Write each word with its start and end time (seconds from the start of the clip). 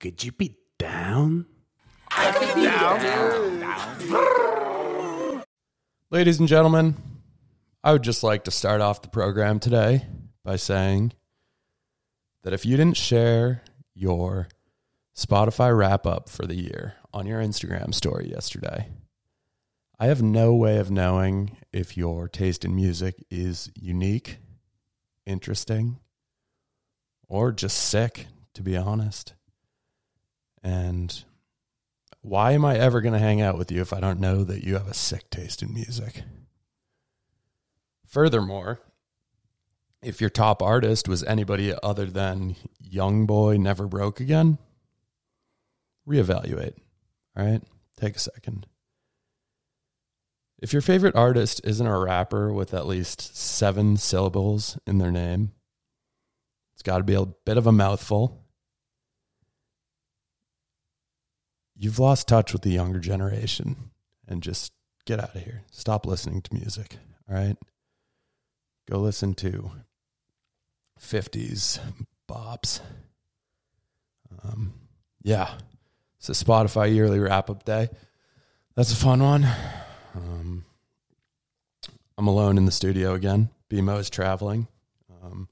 Could 0.00 0.24
you 0.24 0.32
be 0.32 0.56
down? 0.78 1.44
Ladies 6.10 6.38
and 6.40 6.48
gentlemen, 6.48 6.96
I 7.84 7.92
would 7.92 8.02
just 8.02 8.22
like 8.22 8.44
to 8.44 8.50
start 8.50 8.80
off 8.80 9.02
the 9.02 9.08
program 9.08 9.58
today 9.58 10.06
by 10.42 10.56
saying 10.56 11.12
that 12.44 12.54
if 12.54 12.64
you 12.64 12.78
didn't 12.78 12.96
share 12.96 13.62
your 13.94 14.48
Spotify 15.14 15.76
wrap 15.76 16.06
up 16.06 16.30
for 16.30 16.46
the 16.46 16.56
year 16.56 16.94
on 17.12 17.26
your 17.26 17.42
Instagram 17.42 17.92
story 17.94 18.30
yesterday, 18.30 18.88
I 19.98 20.06
have 20.06 20.22
no 20.22 20.54
way 20.54 20.78
of 20.78 20.90
knowing 20.90 21.58
if 21.74 21.98
your 21.98 22.26
taste 22.26 22.64
in 22.64 22.74
music 22.74 23.22
is 23.30 23.70
unique, 23.74 24.38
interesting, 25.26 26.00
or 27.28 27.52
just 27.52 27.76
sick, 27.76 28.28
to 28.54 28.62
be 28.62 28.78
honest. 28.78 29.34
And 30.62 31.24
why 32.22 32.52
am 32.52 32.64
I 32.64 32.76
ever 32.76 33.00
going 33.00 33.14
to 33.14 33.18
hang 33.18 33.40
out 33.40 33.56
with 33.56 33.72
you 33.72 33.80
if 33.80 33.92
I 33.92 34.00
don't 34.00 34.20
know 34.20 34.44
that 34.44 34.64
you 34.64 34.74
have 34.74 34.88
a 34.88 34.94
sick 34.94 35.30
taste 35.30 35.62
in 35.62 35.72
music? 35.72 36.22
Furthermore, 38.06 38.80
if 40.02 40.20
your 40.20 40.30
top 40.30 40.62
artist 40.62 41.08
was 41.08 41.22
anybody 41.24 41.74
other 41.82 42.06
than 42.06 42.56
YoungBoy 42.82 43.58
Never 43.58 43.86
Broke 43.86 44.20
Again, 44.20 44.58
reevaluate. 46.08 46.74
All 47.36 47.44
right? 47.44 47.62
Take 47.96 48.16
a 48.16 48.20
second. 48.20 48.66
If 50.58 50.72
your 50.72 50.82
favorite 50.82 51.16
artist 51.16 51.60
isn't 51.64 51.86
a 51.86 51.98
rapper 51.98 52.52
with 52.52 52.74
at 52.74 52.86
least 52.86 53.34
seven 53.36 53.96
syllables 53.96 54.78
in 54.86 54.98
their 54.98 55.10
name, 55.10 55.52
it's 56.74 56.82
got 56.82 56.98
to 56.98 57.04
be 57.04 57.14
a 57.14 57.24
bit 57.24 57.56
of 57.56 57.66
a 57.66 57.72
mouthful. 57.72 58.44
You've 61.82 61.98
lost 61.98 62.28
touch 62.28 62.52
with 62.52 62.60
the 62.60 62.68
younger 62.68 63.00
generation 63.00 63.74
and 64.28 64.42
just 64.42 64.74
get 65.06 65.18
out 65.18 65.34
of 65.34 65.42
here. 65.42 65.62
Stop 65.70 66.04
listening 66.04 66.42
to 66.42 66.54
music. 66.54 66.98
All 67.26 67.34
right? 67.34 67.56
Go 68.86 68.98
listen 68.98 69.32
to 69.36 69.70
50s 71.00 71.80
bops. 72.28 72.80
Um, 74.44 74.74
yeah. 75.22 75.54
It's 76.18 76.28
a 76.28 76.32
Spotify 76.32 76.94
yearly 76.94 77.18
wrap 77.18 77.48
up 77.48 77.64
day. 77.64 77.88
That's 78.76 78.92
a 78.92 78.96
fun 78.96 79.22
one. 79.22 79.46
Um, 80.14 80.66
I'm 82.18 82.26
alone 82.26 82.58
in 82.58 82.66
the 82.66 82.72
studio 82.72 83.14
again. 83.14 83.48
BMO 83.70 83.98
is 84.00 84.10
traveling. 84.10 84.68
Um, 85.22 85.48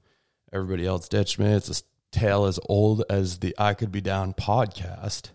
everybody 0.53 0.85
else 0.85 1.09
ditched 1.09 1.39
me. 1.39 1.47
It's 1.47 1.81
a 1.81 1.83
tale 2.11 2.45
as 2.45 2.59
old 2.69 3.03
as 3.09 3.39
the 3.39 3.55
I 3.57 3.73
Could 3.73 3.91
Be 3.91 3.99
Down 3.99 4.35
podcast. 4.35 5.31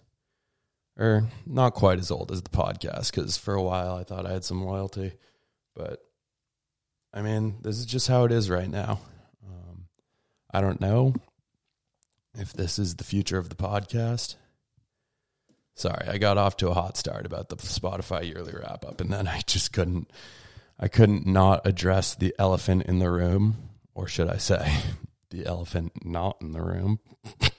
Or 0.97 1.29
not 1.45 1.75
quite 1.75 1.99
as 1.99 2.11
old 2.11 2.31
as 2.31 2.43
the 2.43 2.51
podcast, 2.51 3.11
because 3.11 3.37
for 3.37 3.55
a 3.55 3.63
while 3.63 3.97
I 3.97 4.05
thought 4.05 4.27
I 4.27 4.33
had 4.33 4.45
some 4.45 4.65
loyalty. 4.65 5.13
But 5.75 5.99
I 7.13 7.23
mean, 7.23 7.57
this 7.63 7.79
is 7.79 7.87
just 7.87 8.07
how 8.09 8.25
it 8.25 8.33
is 8.33 8.49
right 8.49 8.69
now. 8.69 9.01
Um, 9.45 9.87
I 10.53 10.61
don't 10.61 10.81
know 10.81 11.15
if 12.39 12.53
this 12.53 12.79
is 12.79 12.97
the 12.97 13.05
future 13.05 13.39
of 13.39 13.49
the 13.49 13.57
podcast. 13.57 14.37
Sorry, 15.77 16.07
I 16.07 16.19
got 16.19 16.39
off 16.39 16.57
to 16.59 16.69
a 16.69 16.75
hot 16.75 16.97
start 16.97 17.27
about 17.27 17.49
the 17.49 17.57
Spotify 17.57 18.27
yearly 18.27 18.53
wrap 18.53 18.85
up, 18.85 19.01
and 19.01 19.11
then 19.11 19.27
I 19.27 19.41
just 19.47 19.73
couldn't. 19.73 20.11
I 20.79 20.89
couldn't 20.89 21.27
not 21.27 21.67
address 21.67 22.15
the 22.15 22.35
elephant 22.39 22.85
in 22.85 22.99
the 22.99 23.11
room, 23.11 23.57
or 23.95 24.09
should 24.09 24.29
I 24.29 24.39
say, 24.39 24.77
the 25.31 25.47
elephant 25.47 26.05
not 26.05 26.37
in 26.41 26.53
the 26.53 26.63
room. 26.63 27.01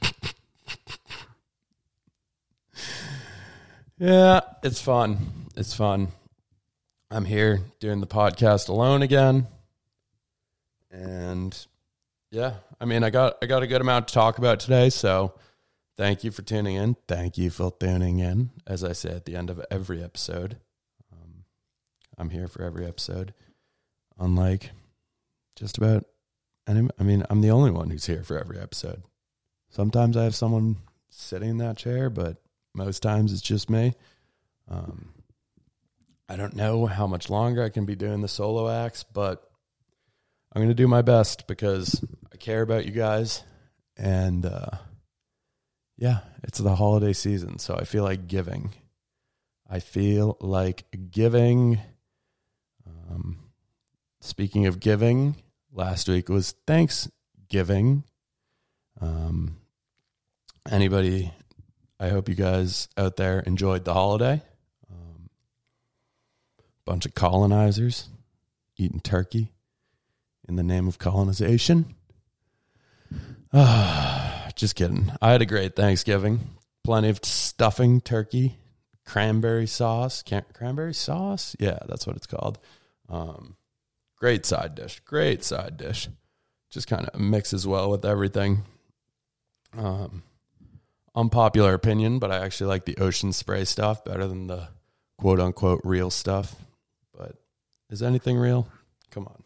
yeah, 3.97 4.41
it's 4.63 4.81
fun. 4.81 5.17
It's 5.55 5.73
fun. 5.73 6.09
I'm 7.09 7.25
here 7.25 7.61
doing 7.79 8.01
the 8.01 8.07
podcast 8.07 8.69
alone 8.69 9.01
again. 9.01 9.47
And 10.91 11.57
yeah, 12.31 12.55
I 12.79 12.85
mean, 12.85 13.03
I 13.03 13.09
got 13.09 13.37
I 13.41 13.45
got 13.45 13.63
a 13.63 13.67
good 13.67 13.81
amount 13.81 14.07
to 14.09 14.13
talk 14.13 14.37
about 14.37 14.59
today, 14.59 14.89
so 14.89 15.33
thank 15.97 16.23
you 16.23 16.31
for 16.31 16.41
tuning 16.41 16.75
in. 16.75 16.95
Thank 17.07 17.37
you 17.37 17.49
for 17.49 17.71
tuning 17.79 18.19
in. 18.19 18.49
As 18.67 18.83
I 18.83 18.93
say 18.93 19.11
at 19.11 19.25
the 19.25 19.35
end 19.35 19.49
of 19.49 19.63
every 19.71 20.03
episode, 20.03 20.57
um, 21.11 21.45
I'm 22.17 22.29
here 22.29 22.47
for 22.47 22.63
every 22.63 22.85
episode. 22.85 23.33
Unlike 24.17 24.71
just 25.55 25.77
about 25.77 26.05
any, 26.67 26.89
I 26.99 27.03
mean, 27.03 27.23
I'm 27.29 27.41
the 27.41 27.51
only 27.51 27.71
one 27.71 27.89
who's 27.89 28.05
here 28.05 28.23
for 28.23 28.37
every 28.37 28.59
episode. 28.59 29.03
Sometimes 29.69 30.17
I 30.17 30.23
have 30.23 30.35
someone 30.35 30.77
sitting 31.09 31.49
in 31.51 31.57
that 31.57 31.77
chair, 31.77 32.09
but 32.09 32.37
most 32.75 33.01
times 33.01 33.33
it's 33.33 33.41
just 33.41 33.69
me. 33.69 33.93
Um, 34.69 35.13
I 36.27 36.35
don't 36.35 36.55
know 36.55 36.85
how 36.85 37.07
much 37.07 37.29
longer 37.29 37.63
I 37.63 37.69
can 37.69 37.85
be 37.85 37.95
doing 37.95 38.21
the 38.21 38.27
solo 38.27 38.69
acts, 38.69 39.03
but 39.03 39.49
I'm 40.51 40.59
going 40.61 40.69
to 40.69 40.73
do 40.73 40.87
my 40.87 41.01
best 41.01 41.47
because 41.47 42.03
I 42.33 42.37
care 42.37 42.61
about 42.61 42.85
you 42.85 42.91
guys. 42.91 43.43
And 43.97 44.45
uh, 44.45 44.71
yeah, 45.97 46.19
it's 46.43 46.59
the 46.59 46.75
holiday 46.75 47.13
season. 47.13 47.59
So 47.59 47.75
I 47.75 47.83
feel 47.83 48.03
like 48.03 48.27
giving. 48.27 48.73
I 49.69 49.79
feel 49.79 50.37
like 50.39 50.85
giving. 51.11 51.79
Um, 52.87 53.39
speaking 54.21 54.65
of 54.65 54.79
giving, 54.79 55.35
last 55.71 56.07
week 56.07 56.29
was 56.29 56.55
Thanksgiving. 56.65 58.03
Um, 58.99 59.57
anybody, 60.69 61.31
I 61.99 62.09
hope 62.09 62.27
you 62.27 62.35
guys 62.35 62.87
out 62.97 63.15
there 63.15 63.39
enjoyed 63.39 63.85
the 63.85 63.93
holiday. 63.93 64.41
Um, 64.91 65.29
bunch 66.85 67.05
of 67.05 67.15
colonizers 67.15 68.09
eating 68.77 68.99
turkey 68.99 69.53
in 70.47 70.55
the 70.55 70.63
name 70.63 70.87
of 70.87 70.99
colonization. 70.99 71.95
Ah, 73.53 74.49
just 74.55 74.75
kidding. 74.75 75.11
I 75.21 75.31
had 75.31 75.41
a 75.41 75.45
great 75.45 75.75
Thanksgiving. 75.75 76.41
Plenty 76.83 77.09
of 77.09 77.23
stuffing, 77.23 78.01
turkey, 78.01 78.57
cranberry 79.05 79.67
sauce. 79.67 80.21
Can- 80.21 80.45
cranberry 80.53 80.93
sauce? 80.93 81.55
Yeah, 81.59 81.79
that's 81.87 82.05
what 82.05 82.17
it's 82.17 82.27
called. 82.27 82.59
Um, 83.07 83.55
great 84.17 84.45
side 84.45 84.75
dish. 84.75 84.99
Great 85.05 85.43
side 85.43 85.77
dish. 85.77 86.09
Just 86.69 86.87
kind 86.87 87.07
of 87.07 87.19
mixes 87.19 87.65
well 87.65 87.89
with 87.89 88.03
everything. 88.03 88.63
Um, 89.77 90.23
unpopular 91.15 91.73
opinion, 91.73 92.19
but 92.19 92.31
I 92.31 92.39
actually 92.39 92.67
like 92.67 92.85
the 92.85 92.97
ocean 92.97 93.31
spray 93.31 93.65
stuff 93.65 94.03
better 94.03 94.27
than 94.27 94.47
the 94.47 94.69
quote 95.17 95.39
unquote 95.39 95.81
real 95.83 96.09
stuff. 96.09 96.55
But 97.17 97.35
is 97.89 98.03
anything 98.03 98.37
real? 98.37 98.67
Come 99.11 99.27
on. 99.27 99.43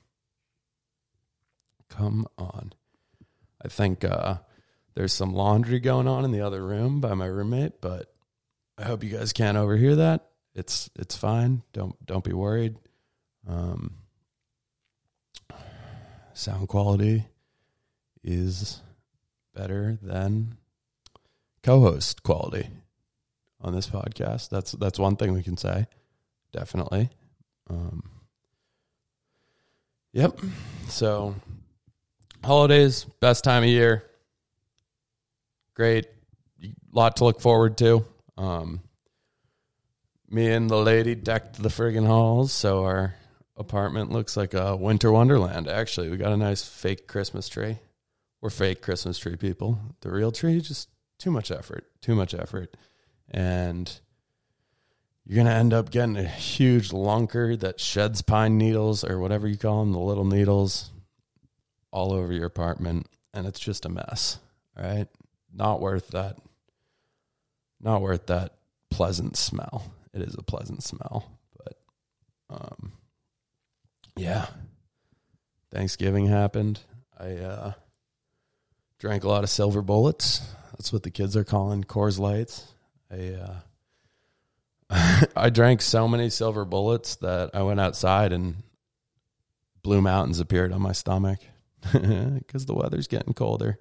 Come 1.89 2.27
on. 2.37 2.73
I 3.63 3.67
think 3.67 4.03
uh, 4.03 4.35
there's 4.95 5.13
some 5.13 5.33
laundry 5.33 5.79
going 5.79 6.07
on 6.07 6.25
in 6.25 6.31
the 6.31 6.41
other 6.41 6.63
room 6.63 7.01
by 7.01 7.13
my 7.13 7.25
roommate, 7.25 7.81
but 7.81 8.13
I 8.77 8.83
hope 8.83 9.03
you 9.03 9.09
guys 9.09 9.33
can't 9.33 9.57
overhear 9.57 9.95
that. 9.97 10.25
It's 10.55 10.89
it's 10.95 11.15
fine. 11.15 11.63
Don't 11.73 11.95
don't 12.05 12.23
be 12.23 12.33
worried. 12.33 12.75
Um, 13.47 13.95
sound 16.33 16.67
quality 16.67 17.25
is 18.23 18.81
better 19.53 19.97
than 20.01 20.57
co-host 21.63 22.23
quality 22.23 22.67
on 23.61 23.73
this 23.73 23.89
podcast. 23.89 24.49
That's 24.49 24.71
that's 24.73 24.99
one 24.99 25.15
thing 25.15 25.33
we 25.33 25.43
can 25.43 25.57
say. 25.57 25.87
Definitely. 26.51 27.09
Um, 27.69 28.03
yep. 30.13 30.39
So 30.87 31.35
holidays, 32.43 33.05
best 33.19 33.43
time 33.43 33.63
of 33.63 33.69
year. 33.69 34.03
Great. 35.73 36.07
Lot 36.91 37.17
to 37.17 37.25
look 37.25 37.39
forward 37.41 37.77
to. 37.77 38.05
Um, 38.37 38.81
me 40.29 40.47
and 40.51 40.69
the 40.69 40.77
lady 40.77 41.15
decked 41.15 41.61
the 41.61 41.69
friggin' 41.69 42.05
halls, 42.05 42.51
so 42.51 42.83
our 42.83 43.15
apartment 43.57 44.11
looks 44.11 44.37
like 44.37 44.53
a 44.53 44.75
winter 44.75 45.11
wonderland. 45.11 45.67
Actually, 45.67 46.09
we 46.09 46.17
got 46.17 46.31
a 46.31 46.37
nice 46.37 46.63
fake 46.63 47.07
Christmas 47.07 47.49
tree. 47.49 47.77
We're 48.41 48.49
fake 48.49 48.81
Christmas 48.81 49.17
tree 49.17 49.35
people. 49.35 49.79
The 50.01 50.11
real 50.11 50.31
tree, 50.31 50.61
just 50.61 50.87
too 51.19 51.31
much 51.31 51.51
effort. 51.51 51.85
Too 52.01 52.15
much 52.15 52.33
effort. 52.33 52.75
And 53.29 53.91
you're 55.25 55.35
going 55.35 55.47
to 55.47 55.53
end 55.53 55.73
up 55.73 55.91
getting 55.91 56.17
a 56.17 56.23
huge 56.23 56.89
lunker 56.89 57.59
that 57.59 57.79
sheds 57.79 58.23
pine 58.23 58.57
needles 58.57 59.03
or 59.03 59.19
whatever 59.19 59.47
you 59.47 59.57
call 59.57 59.81
them, 59.81 59.91
the 59.91 59.99
little 59.99 60.25
needles, 60.25 60.89
all 61.91 62.13
over 62.13 62.33
your 62.33 62.47
apartment. 62.47 63.07
And 63.33 63.45
it's 63.45 63.59
just 63.59 63.85
a 63.85 63.89
mess. 63.89 64.39
right? 64.75 65.07
Not 65.53 65.81
worth 65.81 66.07
that. 66.09 66.37
Not 67.81 68.01
worth 68.01 68.25
that 68.27 68.55
pleasant 68.89 69.37
smell. 69.37 69.93
It 70.13 70.21
is 70.21 70.35
a 70.35 70.41
pleasant 70.41 70.83
smell. 70.83 71.29
But, 71.57 71.77
um, 72.49 72.93
yeah. 74.15 74.47
Thanksgiving 75.71 76.25
happened. 76.27 76.79
I, 77.17 77.33
uh, 77.33 77.73
drank 78.97 79.23
a 79.23 79.29
lot 79.29 79.43
of 79.43 79.49
silver 79.49 79.81
bullets. 79.81 80.41
That's 80.79 80.93
what 80.93 81.03
the 81.03 81.11
kids 81.11 81.35
are 81.35 81.43
calling 81.43 81.83
Coors 81.83 82.17
Lights. 82.19 82.65
I 83.11 83.35
uh, 84.89 85.25
I 85.35 85.49
drank 85.49 85.81
so 85.81 86.07
many 86.07 86.29
silver 86.29 86.63
bullets 86.63 87.17
that 87.17 87.51
I 87.53 87.63
went 87.63 87.81
outside 87.81 88.31
and 88.31 88.63
blue 89.83 90.01
mountains 90.01 90.39
appeared 90.39 90.71
on 90.71 90.81
my 90.81 90.93
stomach 90.93 91.39
because 91.91 92.65
the 92.65 92.73
weather's 92.73 93.07
getting 93.07 93.33
colder. 93.33 93.77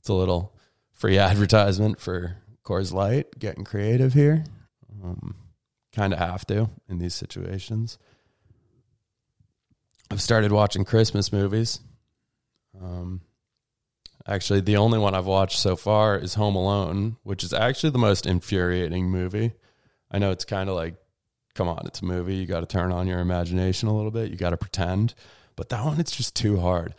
It's 0.00 0.08
a 0.08 0.14
little 0.14 0.52
free 0.92 1.16
advertisement 1.16 2.00
for 2.00 2.38
Coors 2.64 2.92
Light. 2.92 3.38
Getting 3.38 3.62
creative 3.64 4.12
here. 4.12 4.44
Um, 5.04 5.36
kind 5.94 6.12
of 6.12 6.18
have 6.18 6.44
to 6.46 6.70
in 6.88 6.98
these 6.98 7.14
situations. 7.14 7.98
I've 10.10 10.20
started 10.20 10.50
watching 10.50 10.84
Christmas 10.84 11.32
movies. 11.32 11.80
Um, 12.82 13.20
actually, 14.26 14.60
the 14.60 14.76
only 14.76 14.98
one 14.98 15.14
I've 15.14 15.26
watched 15.26 15.58
so 15.58 15.76
far 15.76 16.16
is 16.16 16.34
Home 16.34 16.56
Alone, 16.56 17.16
which 17.22 17.44
is 17.44 17.52
actually 17.52 17.90
the 17.90 17.98
most 17.98 18.26
infuriating 18.26 19.10
movie. 19.10 19.52
I 20.10 20.18
know 20.18 20.30
it's 20.30 20.44
kind 20.44 20.68
of 20.68 20.76
like, 20.76 20.96
come 21.54 21.68
on, 21.68 21.82
it's 21.86 22.00
a 22.00 22.04
movie. 22.04 22.36
You 22.36 22.46
got 22.46 22.60
to 22.60 22.66
turn 22.66 22.92
on 22.92 23.06
your 23.06 23.20
imagination 23.20 23.88
a 23.88 23.96
little 23.96 24.10
bit. 24.10 24.30
You 24.30 24.36
got 24.36 24.50
to 24.50 24.56
pretend. 24.56 25.14
But 25.56 25.70
that 25.70 25.84
one, 25.84 26.00
it's 26.00 26.14
just 26.14 26.34
too 26.34 26.60
hard. 26.60 26.94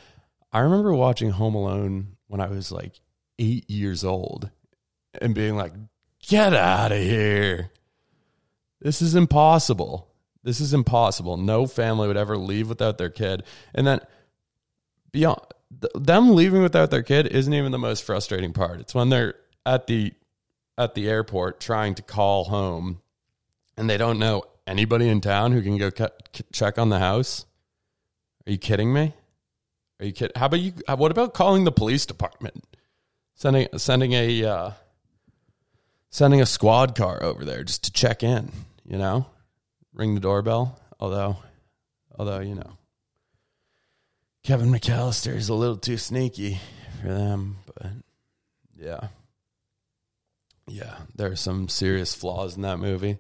I 0.51 0.59
remember 0.59 0.94
watching 0.94 1.31
Home 1.31 1.56
Alone 1.56 2.18
when 2.27 2.41
I 2.41 2.47
was 2.47 2.71
like 2.71 3.00
eight 3.39 3.69
years 3.69 4.03
old 4.03 4.50
and 5.21 5.35
being 5.35 5.56
like, 5.56 5.73
get 6.27 6.53
out 6.53 6.91
of 6.91 6.97
here. 6.97 7.71
This 8.81 9.01
is 9.01 9.15
impossible. 9.15 10.07
This 10.44 10.59
is 10.59 10.73
impossible. 10.73 11.38
No 11.38 11.68
family 11.68 12.07
would 12.07 12.18
ever 12.18 12.38
leave 12.38 12.69
without 12.69 12.97
their 12.97 13.09
kid. 13.09 13.44
And 13.73 13.85
then 13.85 14.00
beyond 15.12 15.41
them 15.69 16.33
leaving 16.35 16.61
without 16.61 16.91
their 16.91 17.03
kid 17.03 17.27
isn't 17.27 17.53
even 17.53 17.71
the 17.71 17.79
most 17.79 18.03
frustrating 18.03 18.53
part. 18.53 18.79
It's 18.79 18.95
when 18.95 19.09
they're 19.09 19.35
at 19.65 19.87
the 19.87 20.13
at 20.77 20.93
the 20.93 21.09
airport 21.09 21.59
trying 21.59 21.95
to 21.95 22.01
call 22.01 22.45
home 22.45 23.01
and 23.77 23.89
they 23.89 23.97
don't 23.97 24.19
know 24.19 24.43
anybody 24.65 25.09
in 25.09 25.21
town 25.21 25.51
who 25.51 25.61
can 25.61 25.77
go 25.77 25.89
check 26.51 26.77
on 26.77 26.89
the 26.89 26.99
house. 26.99 27.45
Are 28.45 28.51
you 28.51 28.57
kidding 28.57 28.93
me? 28.93 29.13
Are 29.99 30.05
you 30.05 30.11
kidding? 30.11 30.33
How 30.35 30.45
about 30.45 30.59
you? 30.59 30.73
What 30.87 31.11
about 31.11 31.33
calling 31.33 31.63
the 31.63 31.71
police 31.71 32.05
department? 32.05 32.63
Sending 33.35 33.67
sending 33.77 34.13
a 34.13 34.45
uh, 34.45 34.71
sending 36.09 36.41
a 36.41 36.45
squad 36.45 36.95
car 36.95 37.21
over 37.21 37.43
there 37.43 37.63
just 37.63 37.83
to 37.85 37.91
check 37.91 38.23
in. 38.23 38.51
You 38.85 38.97
know, 38.97 39.25
ring 39.93 40.15
the 40.15 40.21
doorbell. 40.21 40.79
Although, 40.99 41.37
although 42.17 42.39
you 42.39 42.55
know, 42.55 42.77
Kevin 44.47 44.69
McCallister 44.69 45.35
is 45.35 45.49
a 45.49 45.53
little 45.53 45.75
too 45.75 45.97
sneaky 45.97 46.57
for 47.01 47.09
them. 47.09 47.57
But 47.65 47.91
yeah, 48.77 49.09
yeah, 50.67 50.95
there 51.17 51.29
are 51.29 51.35
some 51.35 51.67
serious 51.67 52.15
flaws 52.15 52.55
in 52.55 52.61
that 52.61 52.79
movie. 52.79 53.17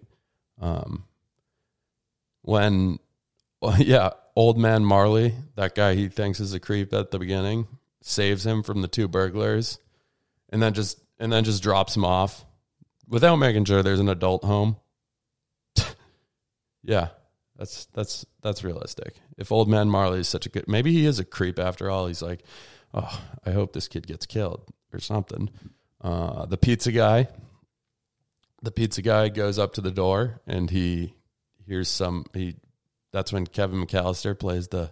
Um, 0.61 1.03
when, 2.43 2.99
well, 3.59 3.75
yeah, 3.77 4.11
old 4.37 4.57
man 4.57 4.85
Marley, 4.85 5.35
that 5.57 5.75
guy 5.75 5.95
he 5.95 6.07
thinks 6.07 6.39
is 6.39 6.53
a 6.53 6.61
creep 6.61 6.93
at 6.93 7.11
the 7.11 7.19
beginning, 7.19 7.67
saves 8.01 8.45
him 8.45 8.63
from 8.63 8.81
the 8.81 8.87
two 8.87 9.09
burglars, 9.09 9.79
and 10.49 10.63
then 10.63 10.73
just 10.73 10.97
and 11.19 11.29
then 11.29 11.43
just 11.43 11.61
drops 11.61 11.93
him 11.93 12.05
off 12.05 12.45
without 13.05 13.35
making 13.35 13.65
sure 13.65 13.83
there's 13.83 13.99
an 13.99 14.07
adult 14.07 14.45
home. 14.45 14.77
yeah, 16.83 17.09
that's 17.57 17.85
that's 17.93 18.25
that's 18.41 18.63
realistic. 18.63 19.15
If 19.37 19.51
old 19.51 19.67
man 19.69 19.89
Marley 19.89 20.19
is 20.19 20.27
such 20.27 20.45
a 20.45 20.49
good, 20.49 20.67
maybe 20.67 20.91
he 20.91 21.05
is 21.05 21.19
a 21.19 21.25
creep 21.25 21.59
after 21.59 21.89
all. 21.89 22.07
He's 22.07 22.21
like, 22.21 22.43
oh, 22.93 23.21
I 23.45 23.51
hope 23.51 23.73
this 23.73 23.87
kid 23.87 24.07
gets 24.07 24.25
killed 24.25 24.63
or 24.93 24.99
something. 24.99 25.49
Uh, 25.99 26.45
the 26.45 26.57
pizza 26.57 26.91
guy, 26.91 27.27
the 28.61 28.71
pizza 28.71 29.01
guy 29.01 29.29
goes 29.29 29.57
up 29.57 29.73
to 29.73 29.81
the 29.81 29.91
door 29.91 30.41
and 30.45 30.69
he 30.69 31.15
hears 31.65 31.89
some. 31.89 32.25
He 32.33 32.55
that's 33.11 33.33
when 33.33 33.47
Kevin 33.47 33.85
McCallister 33.85 34.37
plays 34.37 34.67
the 34.67 34.91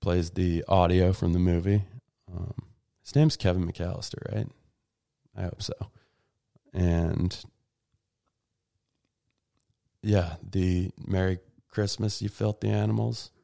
plays 0.00 0.30
the 0.30 0.64
audio 0.68 1.12
from 1.12 1.32
the 1.32 1.38
movie. 1.38 1.84
Um, 2.30 2.54
his 3.02 3.16
name's 3.16 3.36
Kevin 3.36 3.66
McCallister, 3.66 4.34
right? 4.34 4.48
I 5.36 5.42
hope 5.42 5.62
so. 5.62 5.72
And 6.74 7.36
yeah, 10.02 10.36
the 10.48 10.90
Merry 11.06 11.38
Christmas, 11.70 12.22
you 12.22 12.28
filthy 12.28 12.68
animals. 12.68 13.30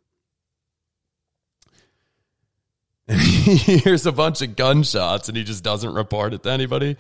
And 3.07 3.21
he 3.21 3.77
hears 3.77 4.07
a 4.07 4.13
bunch 4.13 4.41
of 4.41 4.57
gunshots 4.57 5.29
and 5.29 5.37
he 5.37 5.45
just 5.45 5.63
doesn't 5.63 5.93
report 5.93 6.33
it 6.33 6.43
to 6.45 6.51
anybody. 6.51 6.97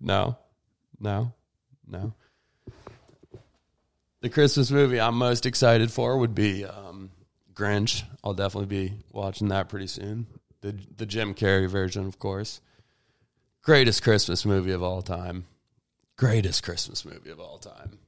No, 0.00 0.38
no, 0.98 1.34
no. 1.86 2.14
The 4.22 4.30
Christmas 4.30 4.70
movie 4.70 4.98
I'm 4.98 5.18
most 5.18 5.44
excited 5.44 5.90
for 5.90 6.16
would 6.16 6.34
be 6.34 6.64
um, 6.64 7.10
Grinch. 7.52 8.02
I'll 8.24 8.32
definitely 8.32 8.68
be 8.68 8.94
watching 9.12 9.48
that 9.48 9.68
pretty 9.68 9.88
soon. 9.88 10.26
The 10.62 10.74
the 10.96 11.04
Jim 11.04 11.34
Carrey 11.34 11.68
version, 11.68 12.06
of 12.06 12.18
course. 12.18 12.62
Greatest 13.62 14.02
Christmas 14.02 14.46
movie 14.46 14.72
of 14.72 14.82
all 14.82 15.02
time. 15.02 15.44
Greatest 16.16 16.62
Christmas 16.62 17.04
movie 17.04 17.30
of 17.30 17.40
all 17.40 17.58
time. 17.58 17.98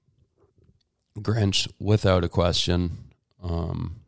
Grinch, 1.19 1.69
without 1.79 2.25
a 2.25 2.29
question. 2.29 2.99
Um, 3.43 4.01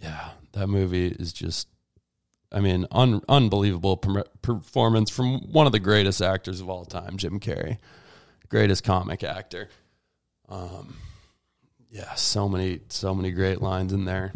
yeah, 0.00 0.30
that 0.52 0.68
movie 0.68 1.08
is 1.08 1.32
just, 1.32 1.68
I 2.52 2.60
mean, 2.60 2.86
un- 2.90 3.22
unbelievable 3.28 3.96
per- 3.96 4.24
performance 4.42 5.10
from 5.10 5.40
one 5.52 5.66
of 5.66 5.72
the 5.72 5.78
greatest 5.78 6.22
actors 6.22 6.60
of 6.60 6.68
all 6.70 6.84
time, 6.84 7.16
Jim 7.16 7.40
Carrey, 7.40 7.78
greatest 8.48 8.84
comic 8.84 9.24
actor. 9.24 9.68
Um, 10.48 10.96
yeah, 11.90 12.14
so 12.14 12.48
many, 12.48 12.80
so 12.88 13.14
many 13.14 13.30
great 13.30 13.60
lines 13.60 13.92
in 13.92 14.04
there. 14.04 14.32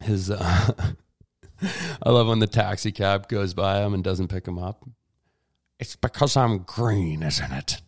His, 0.00 0.30
uh, 0.30 0.72
I 2.02 2.10
love 2.10 2.28
when 2.28 2.38
the 2.38 2.46
taxi 2.46 2.92
cab 2.92 3.28
goes 3.28 3.54
by 3.54 3.82
him 3.82 3.94
and 3.94 4.02
doesn't 4.02 4.28
pick 4.28 4.46
him 4.46 4.58
up. 4.58 4.84
It's 5.78 5.96
because 5.96 6.36
I'm 6.36 6.58
green, 6.58 7.22
isn't 7.22 7.52
it? 7.52 7.80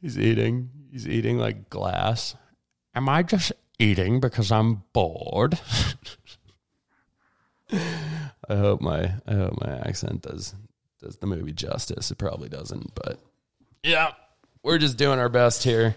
He's 0.00 0.18
eating. 0.18 0.70
He's 0.90 1.08
eating 1.08 1.38
like 1.38 1.70
glass. 1.70 2.36
Am 2.94 3.08
I 3.08 3.22
just 3.22 3.52
eating 3.78 4.20
because 4.20 4.50
I'm 4.50 4.82
bored? 4.92 5.58
I 7.72 8.56
hope 8.56 8.80
my 8.80 9.12
I 9.26 9.34
hope 9.34 9.60
my 9.60 9.78
accent 9.86 10.22
does 10.22 10.54
does 11.00 11.18
the 11.18 11.26
movie 11.26 11.52
justice. 11.52 12.10
It 12.10 12.18
probably 12.18 12.48
doesn't, 12.48 12.94
but 12.94 13.20
yeah, 13.82 14.12
we're 14.62 14.78
just 14.78 14.96
doing 14.96 15.18
our 15.18 15.28
best 15.28 15.62
here. 15.62 15.96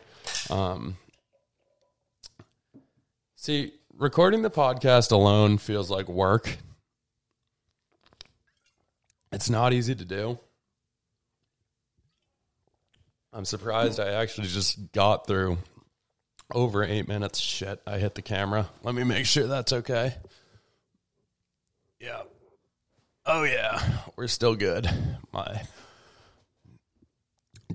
Um, 0.50 0.98
see, 3.36 3.74
recording 3.98 4.42
the 4.42 4.52
podcast 4.52 5.12
alone 5.12 5.58
feels 5.58 5.90
like 5.90 6.08
work. 6.08 6.58
It's 9.32 9.50
not 9.50 9.72
easy 9.72 9.96
to 9.96 10.06
do. 10.06 10.38
I'm 13.34 13.46
surprised 13.46 14.00
I 14.00 14.14
actually 14.14 14.48
just 14.48 14.92
got 14.92 15.26
through 15.26 15.58
over 16.52 16.84
eight 16.84 17.08
minutes. 17.08 17.40
Shit, 17.40 17.82
I 17.88 17.98
hit 17.98 18.16
the 18.16 18.22
camera. 18.22 18.70
Let 18.84 18.94
me 18.94 19.04
make 19.04 19.26
sure 19.26 19.48
that's 19.48 19.72
okay. 19.72 20.16
Yeah. 22.00 22.24
Oh, 23.26 23.44
yeah. 23.44 23.82
We're 24.16 24.28
still 24.28 24.56
good. 24.56 24.90
My 25.32 25.62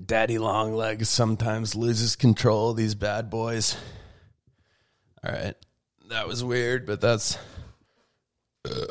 daddy 0.05 0.37
long 0.37 0.75
legs 0.75 1.09
sometimes 1.09 1.75
loses 1.75 2.15
control 2.15 2.71
of 2.71 2.77
these 2.77 2.95
bad 2.95 3.29
boys. 3.29 3.75
All 5.23 5.31
right. 5.31 5.55
That 6.09 6.27
was 6.27 6.43
weird, 6.43 6.85
but 6.85 7.01
that's 7.01 7.37
uh, 8.63 8.85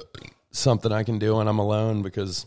something 0.51 0.93
I 0.93 1.05
can 1.05 1.19
do 1.19 1.37
when 1.37 1.49
I'm 1.49 1.59
alone 1.59 2.03
because 2.03 2.45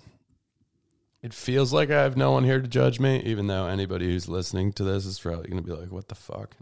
it 1.22 1.34
feels 1.34 1.74
like 1.74 1.90
I 1.90 2.02
have 2.02 2.16
no 2.16 2.32
one 2.32 2.44
here 2.44 2.62
to 2.62 2.68
judge 2.68 3.00
me, 3.00 3.22
even 3.26 3.48
though 3.48 3.68
anybody 3.68 4.06
who's 4.06 4.30
listening 4.30 4.72
to 4.74 4.84
this 4.84 5.06
is 5.06 5.20
probably 5.20 5.50
going 5.50 5.64
to 5.64 5.68
be 5.68 5.76
like, 5.76 5.92
what 5.92 6.08
the 6.08 6.16
fuck? 6.16 6.56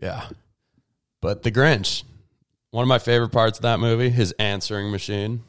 Yeah. 0.00 0.28
But 1.22 1.42
The 1.42 1.50
Grinch, 1.50 2.02
one 2.70 2.82
of 2.82 2.88
my 2.88 2.98
favorite 2.98 3.30
parts 3.30 3.58
of 3.58 3.62
that 3.62 3.80
movie, 3.80 4.10
his 4.10 4.32
answering 4.32 4.90
machine. 4.90 5.42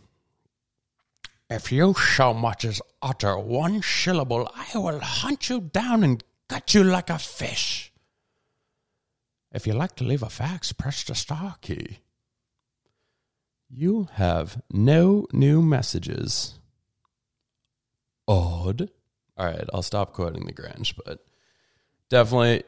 If 1.49 1.71
you 1.71 1.93
so 1.93 2.33
much 2.33 2.63
as 2.63 2.81
utter 3.01 3.37
one 3.37 3.81
syllable, 3.81 4.49
I 4.55 4.77
will 4.77 4.99
hunt 4.99 5.49
you 5.49 5.59
down 5.59 6.03
and 6.03 6.23
gut 6.47 6.73
you 6.73 6.83
like 6.83 7.09
a 7.09 7.19
fish. 7.19 7.91
If 9.51 9.67
you 9.67 9.73
like 9.73 9.95
to 9.95 10.03
leave 10.03 10.23
a 10.23 10.29
fax, 10.29 10.71
press 10.71 11.03
the 11.03 11.15
star 11.15 11.55
key. 11.61 11.99
You 13.69 14.09
have 14.13 14.61
no 14.71 15.27
new 15.31 15.61
messages. 15.61 16.55
Odd. 18.27 18.89
All 19.37 19.45
right, 19.45 19.65
I'll 19.73 19.81
stop 19.81 20.13
quoting 20.13 20.45
the 20.45 20.53
Grinch, 20.53 20.93
but 21.05 21.25
definitely, 22.09 22.63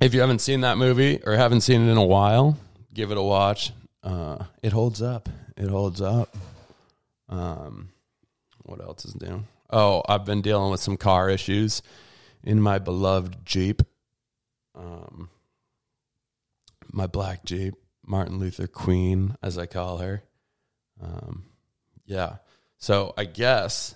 if 0.00 0.12
you 0.14 0.20
haven't 0.20 0.40
seen 0.40 0.60
that 0.62 0.76
movie 0.76 1.20
or 1.24 1.34
haven't 1.36 1.62
seen 1.62 1.86
it 1.86 1.90
in 1.90 1.96
a 1.96 2.04
while, 2.04 2.58
give 2.92 3.10
it 3.10 3.16
a 3.16 3.22
watch. 3.22 3.72
Uh, 4.02 4.44
it 4.62 4.72
holds 4.72 5.00
up. 5.00 5.28
It 5.56 5.68
holds 5.68 6.00
up. 6.00 6.36
Um, 7.28 7.90
what 8.64 8.80
else 8.80 9.04
is 9.04 9.18
new? 9.20 9.44
Oh, 9.70 10.02
I've 10.08 10.24
been 10.24 10.42
dealing 10.42 10.70
with 10.70 10.80
some 10.80 10.96
car 10.96 11.30
issues 11.30 11.82
in 12.42 12.60
my 12.60 12.78
beloved 12.78 13.46
Jeep. 13.46 13.82
Um, 14.74 15.30
my 16.92 17.06
black 17.06 17.44
Jeep, 17.44 17.74
Martin 18.04 18.38
Luther 18.38 18.66
Queen, 18.66 19.36
as 19.42 19.58
I 19.58 19.66
call 19.66 19.98
her. 19.98 20.22
Um, 21.00 21.44
yeah. 22.04 22.36
So 22.78 23.14
I 23.16 23.24
guess 23.24 23.94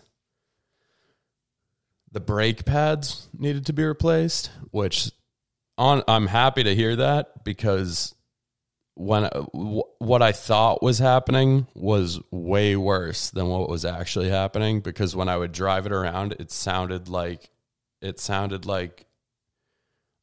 the 2.12 2.20
brake 2.20 2.64
pads 2.64 3.28
needed 3.36 3.66
to 3.66 3.72
be 3.72 3.84
replaced, 3.84 4.50
which 4.70 5.10
on 5.76 6.02
I'm 6.08 6.26
happy 6.26 6.64
to 6.64 6.75
hear 6.75 6.96
that 6.96 7.44
because 7.44 8.14
when 8.94 9.25
what 9.25 10.22
I 10.22 10.32
thought 10.32 10.82
was 10.82 10.98
happening 10.98 11.66
was 11.75 12.18
way 12.30 12.76
worse 12.76 13.30
than 13.30 13.48
what 13.48 13.68
was 13.68 13.84
actually 13.84 14.30
happening 14.30 14.80
because 14.80 15.14
when 15.14 15.28
I 15.28 15.36
would 15.36 15.52
drive 15.52 15.84
it 15.84 15.92
around 15.92 16.32
it 16.38 16.50
sounded 16.50 17.08
like 17.08 17.50
it 18.00 18.18
sounded 18.18 18.64
like 18.64 19.04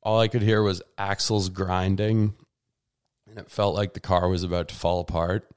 all 0.01 0.19
I 0.19 0.27
could 0.27 0.41
hear 0.41 0.63
was 0.63 0.81
axles 0.97 1.49
grinding 1.49 2.33
and 3.35 3.39
it 3.39 3.49
felt 3.49 3.73
like 3.73 3.95
the 3.95 3.99
car 3.99 4.29
was 4.29 4.43
about 4.43 4.67
to 4.67 4.75
fall 4.75 4.99
apart. 4.99 5.49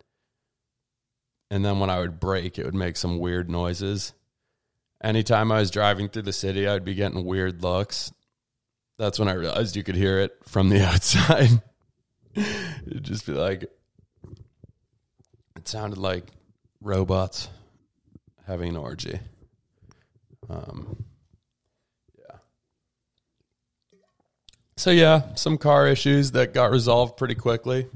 And 1.50 1.62
then 1.62 1.78
when 1.78 1.90
I 1.90 1.98
would 2.00 2.18
brake 2.18 2.58
it 2.58 2.64
would 2.64 2.74
make 2.74 2.96
some 2.96 3.18
weird 3.18 3.50
noises. 3.50 4.14
Anytime 5.04 5.52
I 5.52 5.60
was 5.60 5.70
driving 5.70 6.08
through 6.08 6.22
the 6.22 6.32
city 6.32 6.66
I'd 6.66 6.86
be 6.86 6.94
getting 6.94 7.26
weird 7.26 7.62
looks. 7.62 8.12
That's 8.98 9.18
when 9.18 9.28
I 9.28 9.34
realized 9.34 9.76
you 9.76 9.82
could 9.82 9.94
hear 9.94 10.20
it 10.20 10.38
from 10.44 10.70
the 10.70 10.82
outside. 10.86 11.62
It'd 12.34 13.04
just 13.04 13.26
be 13.26 13.32
like, 13.32 13.70
it 15.54 15.68
sounded 15.68 15.98
like 15.98 16.30
robots 16.80 17.50
having 18.46 18.70
an 18.70 18.76
orgy. 18.78 19.20
Um, 20.48 21.04
So 24.76 24.90
yeah, 24.90 25.34
some 25.34 25.56
car 25.56 25.86
issues 25.86 26.32
that 26.32 26.52
got 26.52 26.70
resolved 26.70 27.16
pretty 27.16 27.34
quickly. 27.34 27.86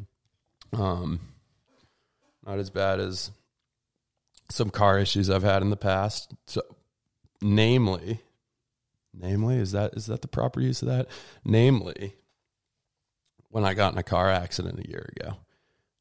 Um, 0.73 1.21
not 2.47 2.59
as 2.59 2.71
bad 2.71 3.01
as 3.01 3.31
some 4.49 4.71
car 4.71 4.99
issues 4.99 5.29
I've 5.29 5.43
had 5.43 5.63
in 5.63 5.71
the 5.71 5.77
past. 5.77 6.33
So, 6.47 6.63
namely, 7.43 8.21
namely, 9.13 9.57
is 9.57 9.73
that 9.73 9.95
is 9.95 10.07
that 10.07 10.23
the 10.23 10.29
proper 10.29 10.61
use 10.61 10.83
of 10.83 10.89
that? 10.89 11.09
Namely, 11.45 12.15
when 13.51 13.65
I 13.65 13.75
got 13.75 13.93
in 13.93 13.99
a 13.99 14.03
car 14.03 14.31
accident 14.31 14.81
a 14.81 14.89
year 14.89 15.11
ago. 15.17 15.37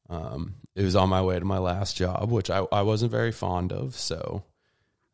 Um, 0.08 0.54
it 0.74 0.82
was 0.82 0.96
on 0.96 1.08
my 1.08 1.22
way 1.22 1.38
to 1.38 1.44
my 1.44 1.58
last 1.58 1.96
job, 1.96 2.30
which 2.30 2.50
I, 2.50 2.66
I 2.72 2.82
wasn't 2.82 3.12
very 3.12 3.32
fond 3.32 3.72
of. 3.72 3.96
So, 3.96 4.44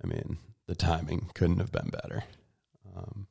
I 0.02 0.06
mean, 0.06 0.38
the 0.66 0.74
timing 0.74 1.30
couldn't 1.34 1.58
have 1.58 1.72
been 1.72 1.90
better. 1.90 2.24
Um, 2.96 3.26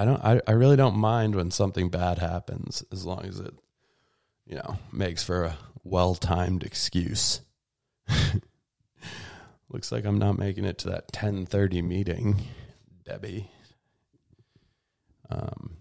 I 0.00 0.04
don't, 0.06 0.24
I, 0.24 0.40
I 0.46 0.52
really 0.52 0.76
don't 0.76 0.96
mind 0.96 1.34
when 1.34 1.50
something 1.50 1.90
bad 1.90 2.16
happens 2.16 2.82
as 2.90 3.04
long 3.04 3.26
as 3.26 3.38
it, 3.38 3.52
you 4.46 4.54
know, 4.54 4.78
makes 4.90 5.22
for 5.22 5.44
a 5.44 5.58
well 5.84 6.14
timed 6.14 6.62
excuse. 6.62 7.42
Looks 9.68 9.92
like 9.92 10.06
I'm 10.06 10.16
not 10.16 10.38
making 10.38 10.64
it 10.64 10.78
to 10.78 10.88
that 10.88 11.12
1030 11.12 11.82
meeting, 11.82 12.40
Debbie. 13.04 13.50
Um, 15.28 15.76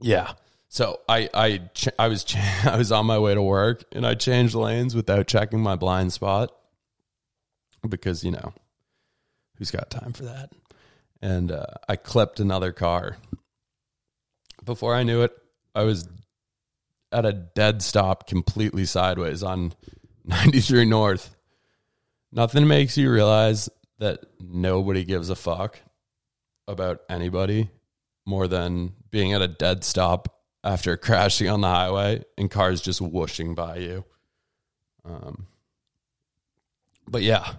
yeah. 0.00 0.34
So 0.68 1.00
I 1.08 1.28
I 1.34 1.58
ch- 1.74 1.88
I 1.98 2.06
was 2.06 2.22
ch- 2.22 2.36
I 2.64 2.76
was 2.76 2.92
on 2.92 3.04
my 3.06 3.18
way 3.18 3.34
to 3.34 3.42
work 3.42 3.82
and 3.90 4.06
I 4.06 4.14
changed 4.14 4.54
lanes 4.54 4.94
without 4.94 5.26
checking 5.26 5.60
my 5.60 5.74
blind 5.74 6.12
spot 6.12 6.54
because 7.88 8.22
you 8.22 8.30
know 8.30 8.52
who's 9.56 9.72
got 9.72 9.90
time 9.90 10.12
for 10.12 10.22
that. 10.22 10.50
And 11.22 11.52
uh, 11.52 11.64
I 11.88 11.96
clipped 11.96 12.40
another 12.40 12.72
car. 12.72 13.16
Before 14.64 14.94
I 14.94 15.04
knew 15.04 15.22
it, 15.22 15.32
I 15.74 15.84
was 15.84 16.08
at 17.12 17.24
a 17.24 17.32
dead 17.32 17.82
stop, 17.82 18.26
completely 18.26 18.84
sideways 18.84 19.42
on 19.42 19.72
93 20.24 20.84
North. 20.84 21.34
Nothing 22.32 22.66
makes 22.66 22.96
you 22.96 23.10
realize 23.10 23.68
that 23.98 24.24
nobody 24.40 25.04
gives 25.04 25.30
a 25.30 25.36
fuck 25.36 25.78
about 26.66 27.00
anybody 27.08 27.70
more 28.26 28.48
than 28.48 28.94
being 29.10 29.32
at 29.32 29.42
a 29.42 29.48
dead 29.48 29.84
stop 29.84 30.40
after 30.64 30.96
crashing 30.96 31.48
on 31.48 31.60
the 31.60 31.68
highway 31.68 32.24
and 32.38 32.50
cars 32.50 32.80
just 32.80 33.00
whooshing 33.00 33.54
by 33.54 33.76
you. 33.76 34.04
Um, 35.04 35.46
but 37.08 37.22
yeah, 37.22 37.54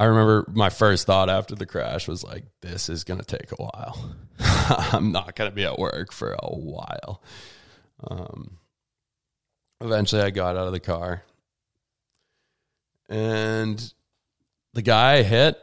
I 0.00 0.06
remember 0.06 0.46
my 0.54 0.70
first 0.70 1.06
thought 1.06 1.28
after 1.28 1.54
the 1.54 1.66
crash 1.66 2.08
was 2.08 2.24
like, 2.24 2.44
this 2.62 2.88
is 2.88 3.04
going 3.04 3.20
to 3.20 3.26
take 3.26 3.52
a 3.52 3.56
while. 3.56 4.16
I'm 4.38 5.12
not 5.12 5.36
going 5.36 5.50
to 5.50 5.54
be 5.54 5.66
at 5.66 5.78
work 5.78 6.10
for 6.10 6.32
a 6.32 6.48
while. 6.48 7.22
Um, 8.02 8.56
eventually, 9.82 10.22
I 10.22 10.30
got 10.30 10.56
out 10.56 10.66
of 10.66 10.72
the 10.72 10.80
car 10.80 11.22
and 13.10 13.92
the 14.72 14.80
guy 14.80 15.18
I 15.18 15.22
hit 15.22 15.60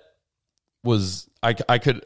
was, 0.83 1.27
I, 1.41 1.55
I 1.67 1.79
could, 1.79 2.05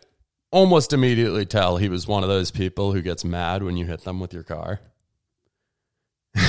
almost 0.51 0.93
immediately 0.93 1.45
tell 1.45 1.75
he 1.75 1.89
was 1.89 2.07
one 2.07 2.23
of 2.23 2.29
those 2.29 2.49
people 2.51 2.93
who 2.93 3.01
gets 3.01 3.25
mad 3.25 3.61
when 3.61 3.75
you 3.75 3.85
hit 3.85 4.05
them 4.05 4.21
with 4.21 4.33
your 4.33 4.43
car. 4.43 4.79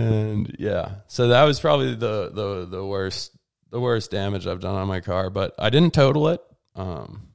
and 0.00 0.56
yeah, 0.58 0.96
so 1.06 1.28
that 1.28 1.44
was 1.44 1.60
probably 1.60 1.94
the 1.94 2.30
the 2.32 2.66
the 2.66 2.84
worst 2.84 3.36
the 3.70 3.80
worst 3.80 4.10
damage 4.10 4.46
I've 4.46 4.60
done 4.60 4.74
on 4.74 4.88
my 4.88 5.00
car, 5.00 5.30
but 5.30 5.54
I 5.58 5.70
didn't 5.70 5.94
total 5.94 6.28
it. 6.28 6.40
Um, 6.74 7.28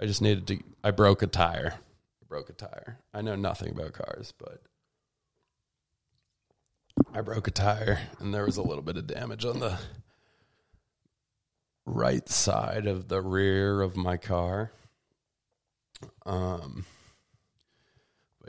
I 0.00 0.06
just 0.06 0.22
needed 0.22 0.46
to. 0.48 0.58
I 0.82 0.90
broke 0.90 1.22
a 1.22 1.26
tire. 1.26 1.74
I 1.74 2.24
broke 2.28 2.50
a 2.50 2.52
tire. 2.52 2.98
I 3.12 3.22
know 3.22 3.36
nothing 3.36 3.70
about 3.70 3.92
cars, 3.92 4.32
but 4.38 4.62
I 7.12 7.20
broke 7.20 7.48
a 7.48 7.50
tire, 7.50 8.00
and 8.20 8.32
there 8.32 8.44
was 8.44 8.56
a 8.56 8.62
little 8.62 8.82
bit 8.82 8.96
of 8.96 9.06
damage 9.06 9.44
on 9.44 9.60
the 9.60 9.78
right 11.84 12.28
side 12.28 12.86
of 12.86 13.08
the 13.08 13.20
rear 13.22 13.80
of 13.80 13.96
my 13.96 14.16
car. 14.16 14.72
Um, 16.24 16.84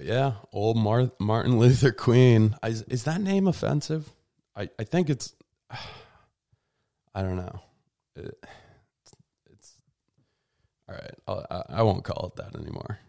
yeah, 0.02 0.34
old 0.52 0.78
Mar- 0.78 1.12
Martin 1.20 1.60
Luther 1.60 1.92
Queen. 1.92 2.56
Is, 2.64 2.84
is 2.84 3.04
that 3.06 3.22
name 3.22 3.48
offensive? 3.48 4.10
I, 4.56 4.70
I 4.80 4.84
think 4.84 5.10
it's. 5.10 5.34
I 7.16 7.24
don't 7.24 7.38
know. 7.38 7.62
It, 8.16 8.38
it's, 8.44 9.14
it's 9.52 9.76
all 10.88 10.96
right. 10.96 11.16
I'll, 11.28 11.46
I, 11.50 11.64
I 11.80 11.84
won't 11.84 12.04
call 12.04 12.28
it 12.28 12.36
that 12.36 12.56
anymore. 12.56 13.00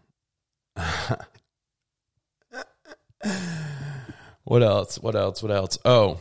what 4.43 4.63
else? 4.63 4.97
What 4.99 5.15
else? 5.15 5.43
What 5.43 5.51
else? 5.51 5.77
Oh, 5.85 6.19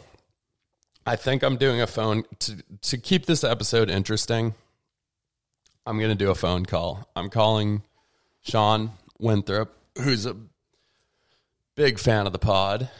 I 1.06 1.16
think 1.16 1.42
I'm 1.42 1.56
doing 1.56 1.80
a 1.80 1.86
phone 1.86 2.24
to 2.40 2.62
to 2.82 2.98
keep 2.98 3.24
this 3.24 3.42
episode 3.44 3.88
interesting. 3.88 4.54
I'm 5.86 5.98
going 5.98 6.10
to 6.10 6.14
do 6.14 6.30
a 6.30 6.34
phone 6.34 6.66
call. 6.66 7.08
I'm 7.16 7.30
calling 7.30 7.82
Sean 8.42 8.90
Winthrop, 9.18 9.74
who's 9.96 10.26
a 10.26 10.36
big 11.78 11.96
fan 11.96 12.26
of 12.26 12.32
the 12.32 12.40
pod. 12.40 12.90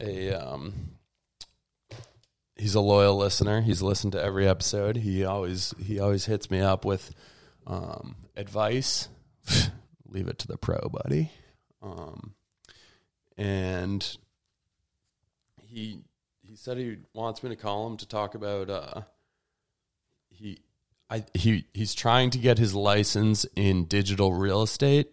A 0.00 0.30
um, 0.32 0.92
he's 2.56 2.76
a 2.76 2.80
loyal 2.80 3.16
listener. 3.16 3.60
He's 3.60 3.82
listened 3.82 4.12
to 4.12 4.22
every 4.22 4.46
episode. 4.46 4.96
He 4.96 5.24
always 5.24 5.74
he 5.82 5.98
always 5.98 6.26
hits 6.26 6.48
me 6.48 6.60
up 6.60 6.84
with 6.84 7.12
um, 7.66 8.14
advice. 8.36 9.08
Leave 10.08 10.28
it 10.28 10.38
to 10.38 10.46
the 10.46 10.56
pro, 10.56 10.78
buddy. 10.88 11.32
Um, 11.82 12.34
and 13.36 14.16
he 15.60 16.04
he 16.42 16.54
said 16.54 16.78
he 16.78 16.98
wants 17.14 17.42
me 17.42 17.50
to 17.50 17.56
call 17.56 17.88
him 17.88 17.96
to 17.96 18.06
talk 18.06 18.36
about 18.36 18.70
uh, 18.70 19.00
he 20.30 20.60
I 21.10 21.24
he 21.34 21.64
he's 21.74 21.92
trying 21.92 22.30
to 22.30 22.38
get 22.38 22.58
his 22.58 22.72
license 22.72 23.46
in 23.56 23.86
digital 23.86 24.32
real 24.32 24.62
estate. 24.62 25.12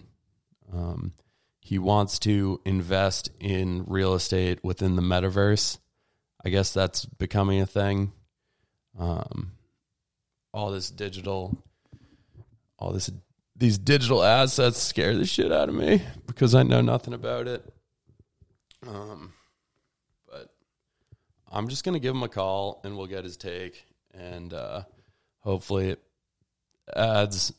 Um, 0.72 1.13
he 1.60 1.78
wants 1.78 2.20
to 2.20 2.62
invest 2.66 3.32
in 3.39 3.84
real 3.88 4.13
estate 4.13 4.60
within 4.63 4.96
the 4.96 5.01
metaverse. 5.01 5.78
I 6.44 6.50
guess 6.50 6.74
that's 6.74 7.06
becoming 7.06 7.62
a 7.62 7.66
thing. 7.66 8.13
Um, 8.98 9.54
all 10.54 10.72
this 10.72 10.89
digital, 10.89 11.63
all 12.78 12.92
this 12.92 13.12
these 13.56 13.78
digital 13.78 14.24
assets 14.24 14.82
scare 14.82 15.16
the 15.16 15.25
shit 15.25 15.51
out 15.51 15.68
of 15.68 15.75
me 15.75 16.01
because 16.28 16.56
I 16.56 16.63
know 16.63 16.80
nothing 16.80 17.13
about 17.13 17.48
it. 17.48 17.74
Um, 18.88 19.34
I'm 21.51 21.68
just 21.68 21.84
to 21.96 22.00
give 22.00 22.13
him 22.13 22.24
a 22.24 22.30
call 22.30 22.80
and 22.84 22.96
we'll 22.96 23.08
get 23.08 23.24
his 23.24 23.38
take. 23.38 23.86
And 24.13 24.54
uh, 24.54 24.84
hopefully 25.39 25.89
it 25.89 26.04
adds 26.96 27.54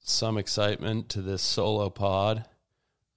some 0.00 0.38
excitement 0.38 1.08
to 1.10 1.22
this 1.22 1.42
solo 1.42 1.90
pod. 1.90 2.44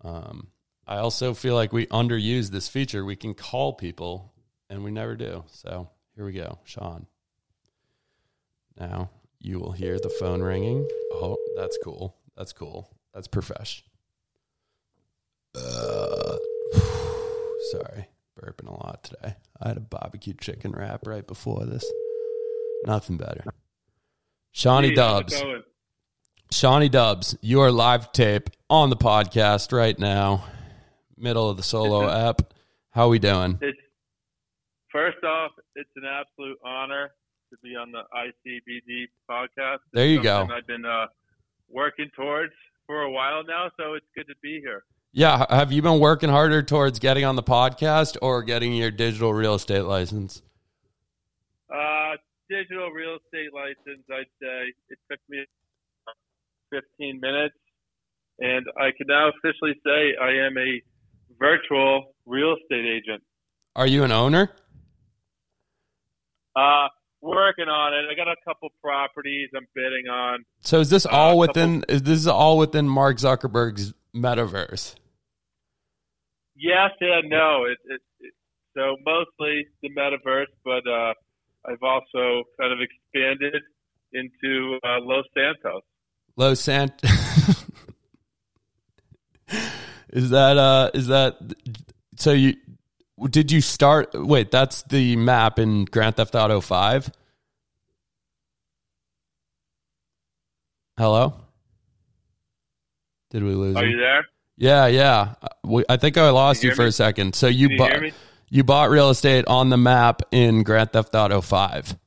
Um, 0.04 0.48
I 0.88 0.98
also 0.98 1.34
feel 1.34 1.56
like 1.56 1.72
we 1.72 1.86
underuse 1.88 2.50
this 2.50 2.68
feature. 2.68 3.06
We 3.06 3.16
can 3.16 3.34
call 3.34 3.74
people, 3.74 4.34
and 4.70 4.84
we 4.84 4.92
never 4.92 5.16
do. 5.16 5.44
So 5.52 5.90
here 6.16 6.26
we 6.26 6.34
go, 6.34 6.60
Sean. 6.64 7.06
Now 8.80 9.10
you 9.40 9.60
will 9.60 9.72
hear 9.72 10.00
the 10.00 10.10
phone 10.10 10.42
ringing. 10.42 10.88
Oh, 11.14 11.38
that's 11.56 11.78
cool. 11.84 12.16
That's 12.36 12.54
cool. 12.54 12.90
That's 13.14 13.28
profesh. 13.28 13.84
Uh, 15.56 16.38
sorry, 17.72 18.08
burping 18.40 18.68
a 18.68 18.72
lot 18.72 19.04
today. 19.04 19.36
I 19.62 19.68
had 19.68 19.78
a 19.78 19.82
barbecue 19.82 20.34
chicken 20.34 20.72
wrap 20.72 21.06
right 21.06 21.26
before 21.26 21.66
this. 21.66 21.86
Nothing 22.86 23.18
better. 23.18 23.44
Shawnee 24.52 24.90
Hey, 24.90 24.96
Dubs. 24.96 25.44
Shawnee 26.52 26.90
Dubs, 26.90 27.38
you 27.42 27.62
are 27.62 27.72
live 27.72 28.12
tape 28.12 28.50
on 28.72 28.90
the 28.90 28.96
podcast 28.96 29.72
right 29.72 29.98
now, 29.98 30.46
middle 31.16 31.48
of 31.48 31.58
the 31.58 31.64
solo 31.64 32.10
app. 32.10 32.42
How 32.90 33.06
are 33.06 33.10
we 33.10 33.20
doing? 33.20 33.60
It's 33.62 33.78
first 34.92 35.24
off, 35.24 35.52
it's 35.76 35.90
an 35.96 36.06
absolute 36.06 36.58
honor 36.66 37.12
to 37.52 37.58
be 37.62 37.76
on 37.76 37.92
the 37.92 38.02
ICBD 38.16 39.06
podcast. 39.30 39.76
It's 39.76 39.84
There 39.94 40.08
you 40.08 40.24
go. 40.24 40.48
I've 40.52 40.66
been 40.66 40.86
uh, 40.86 41.06
working 41.70 42.10
towards 42.16 42.54
for 42.88 43.04
a 43.04 43.12
while 43.12 43.44
now, 43.44 43.70
so 43.80 43.94
it's 43.94 44.08
good 44.16 44.28
to 44.28 44.36
be 44.42 44.60
here. 44.60 44.84
Yeah, 45.12 45.46
have 45.52 45.72
you 45.72 45.84
been 45.84 46.00
working 46.00 46.30
harder 46.30 46.64
towards 46.64 46.98
getting 46.98 47.26
on 47.26 47.36
the 47.36 47.44
podcast 47.44 48.18
or 48.24 48.42
getting 48.42 48.74
your 48.74 48.90
digital 48.90 49.36
real 49.36 49.54
estate 49.54 49.84
license? 49.84 50.42
Uh, 51.72 52.14
digital 52.50 52.90
real 52.90 53.18
estate 53.24 53.54
license, 53.54 54.04
I'd 54.12 54.26
say 54.42 54.74
it 54.90 54.98
took 55.12 55.20
me 55.30 55.46
15 56.72 57.20
minutes, 57.20 57.56
and 58.40 58.66
I 58.78 58.92
can 58.98 59.08
now 59.08 59.30
officially 59.30 59.74
say 59.86 60.16
I 60.22 60.46
am 60.48 60.58
a 60.58 60.82
virtual 61.40 62.16
real 62.26 62.56
estate 62.56 62.86
agent. 62.86 63.24
Are 63.76 63.88
you 63.88 64.04
an 64.04 64.12
owner? 64.12 64.50
Uh, 66.56 66.88
working 67.22 67.68
on 67.68 67.94
it. 67.94 68.12
I 68.12 68.16
got 68.16 68.28
a 68.32 68.36
couple 68.46 68.70
properties 68.82 69.50
I'm 69.56 69.68
bidding 69.76 70.08
on. 70.12 70.44
So 70.62 70.80
is 70.80 70.90
this 70.90 71.06
Uh, 71.06 71.10
all 71.12 71.34
a 71.34 71.38
within 71.38 71.84
is 71.88 72.04
this 72.04 72.28
all 72.28 72.58
within 72.58 72.88
Mark 72.88 73.18
Zuckerberg's 73.18 73.94
metaverse? 74.16 74.96
Yes 76.56 76.92
and 77.00 77.30
no. 77.30 77.66
It, 77.66 77.78
it, 77.86 78.02
it, 78.20 78.34
so 78.76 78.98
mostly 79.06 79.68
the 79.82 79.90
metaverse, 79.90 80.52
but 80.66 80.86
uh, 80.88 81.14
I've 81.66 81.84
also 81.84 82.44
kind 82.60 82.74
of 82.74 82.80
expanded 82.82 83.62
into 84.14 84.80
uh, 84.84 85.00
Los 85.02 85.26
Santos. 85.34 85.84
Los 86.40 86.62
Sant 86.62 86.94
Is 90.12 90.30
that 90.30 90.58
uh 90.58 90.90
is 90.94 91.08
that 91.08 91.38
so 92.16 92.32
you 92.32 92.56
did 93.30 93.52
you 93.52 93.60
start 93.60 94.12
wait, 94.14 94.50
that's 94.50 94.84
the 94.84 95.18
map 95.18 95.60
in 95.60 95.84
Grand 95.84 96.16
Theft 96.16 96.34
Auto 96.36 96.62
5? 96.62 97.12
Hello? 100.98 101.34
Did 103.32 103.44
we 103.44 103.52
lose 103.54 103.76
Are 103.76 103.84
him? 103.84 103.92
you 103.92 103.98
there? 103.98 104.26
Yeah, 104.58 104.88
yeah. 104.88 105.34
Uh, 105.42 105.48
we- 105.66 105.86
I 105.90 105.98
think 105.98 106.18
I 106.18 106.30
lost 106.30 106.64
you 106.64 106.70
you 106.70 106.76
for 106.76 106.84
me? 106.84 106.88
a 106.90 106.92
second. 106.94 107.36
So 107.36 107.48
you 107.48 107.68
you 107.70 107.78
bought 107.78 108.02
you 108.50 108.64
bought 108.64 108.90
real 108.90 109.10
estate 109.10 109.44
on 109.48 109.70
the 109.70 109.78
map 109.78 110.22
in 110.32 110.64
Grand 110.64 110.92
Theft 110.94 111.14
Auto 111.16 111.42
5. 111.42 111.98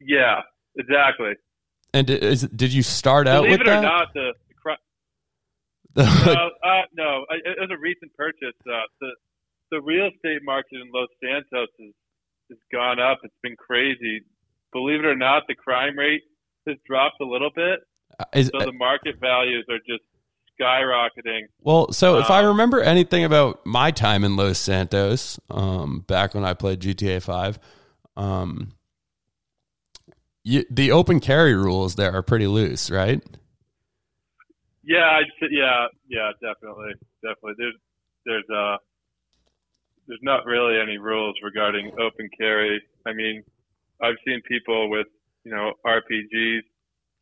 Yeah, 0.00 0.42
exactly. 0.76 1.32
And 1.92 2.10
is, 2.10 2.42
did 2.42 2.72
you 2.72 2.82
start 2.82 3.28
out 3.28 3.42
Believe 3.44 3.60
with 3.60 3.60
it 3.62 3.68
or 3.68 3.74
that? 3.74 3.82
not, 3.82 4.08
the, 4.14 4.32
the 4.48 4.54
cri- 4.54 4.76
no, 5.96 6.50
uh, 6.64 6.82
no, 6.96 7.24
it 7.30 7.56
was 7.60 7.70
a 7.70 7.78
recent 7.80 8.12
purchase. 8.16 8.54
Uh, 8.66 8.80
the 9.00 9.10
the 9.70 9.80
real 9.80 10.08
estate 10.14 10.42
market 10.44 10.74
in 10.82 10.90
Los 10.92 11.08
Santos 11.22 11.68
has 11.80 11.92
has 12.50 12.58
gone 12.72 12.98
up. 13.00 13.20
It's 13.22 13.34
been 13.42 13.56
crazy. 13.56 14.22
Believe 14.72 15.00
it 15.00 15.06
or 15.06 15.16
not, 15.16 15.44
the 15.48 15.54
crime 15.54 15.96
rate 15.98 16.22
has 16.66 16.76
dropped 16.86 17.20
a 17.20 17.24
little 17.24 17.50
bit. 17.54 17.80
Is- 18.32 18.50
So 18.52 18.64
the 18.64 18.72
market 18.72 19.20
values 19.20 19.64
are 19.70 19.78
just 19.78 20.02
skyrocketing. 20.60 21.42
Well, 21.62 21.92
so 21.92 22.18
if 22.18 22.30
I 22.30 22.40
Um, 22.40 22.46
remember 22.48 22.80
anything 22.80 23.24
about 23.24 23.64
my 23.64 23.90
time 23.90 24.24
in 24.24 24.36
Los 24.36 24.58
Santos, 24.58 25.38
um, 25.50 26.00
back 26.00 26.34
when 26.34 26.44
I 26.44 26.54
played 26.54 26.80
GTA 26.80 27.20
Five, 27.22 27.58
um, 28.16 28.72
you, 30.44 30.64
the 30.70 30.92
open 30.92 31.20
carry 31.20 31.54
rules 31.54 31.96
there 31.96 32.12
are 32.14 32.22
pretty 32.22 32.46
loose, 32.46 32.90
right? 32.90 33.22
Yeah, 34.82 35.18
I'd 35.18 35.48
yeah, 35.50 35.86
yeah, 36.08 36.30
definitely, 36.42 36.92
definitely. 37.22 37.54
There's 37.56 37.74
there's 38.26 38.44
uh 38.54 38.76
there's 40.06 40.20
not 40.22 40.44
really 40.44 40.78
any 40.78 40.98
rules 40.98 41.36
regarding 41.42 41.90
open 41.92 42.28
carry. 42.38 42.82
I 43.06 43.14
mean, 43.14 43.42
I've 44.02 44.16
seen 44.26 44.42
people 44.46 44.90
with 44.90 45.06
you 45.44 45.52
know 45.52 45.72
RPGs, 45.86 46.60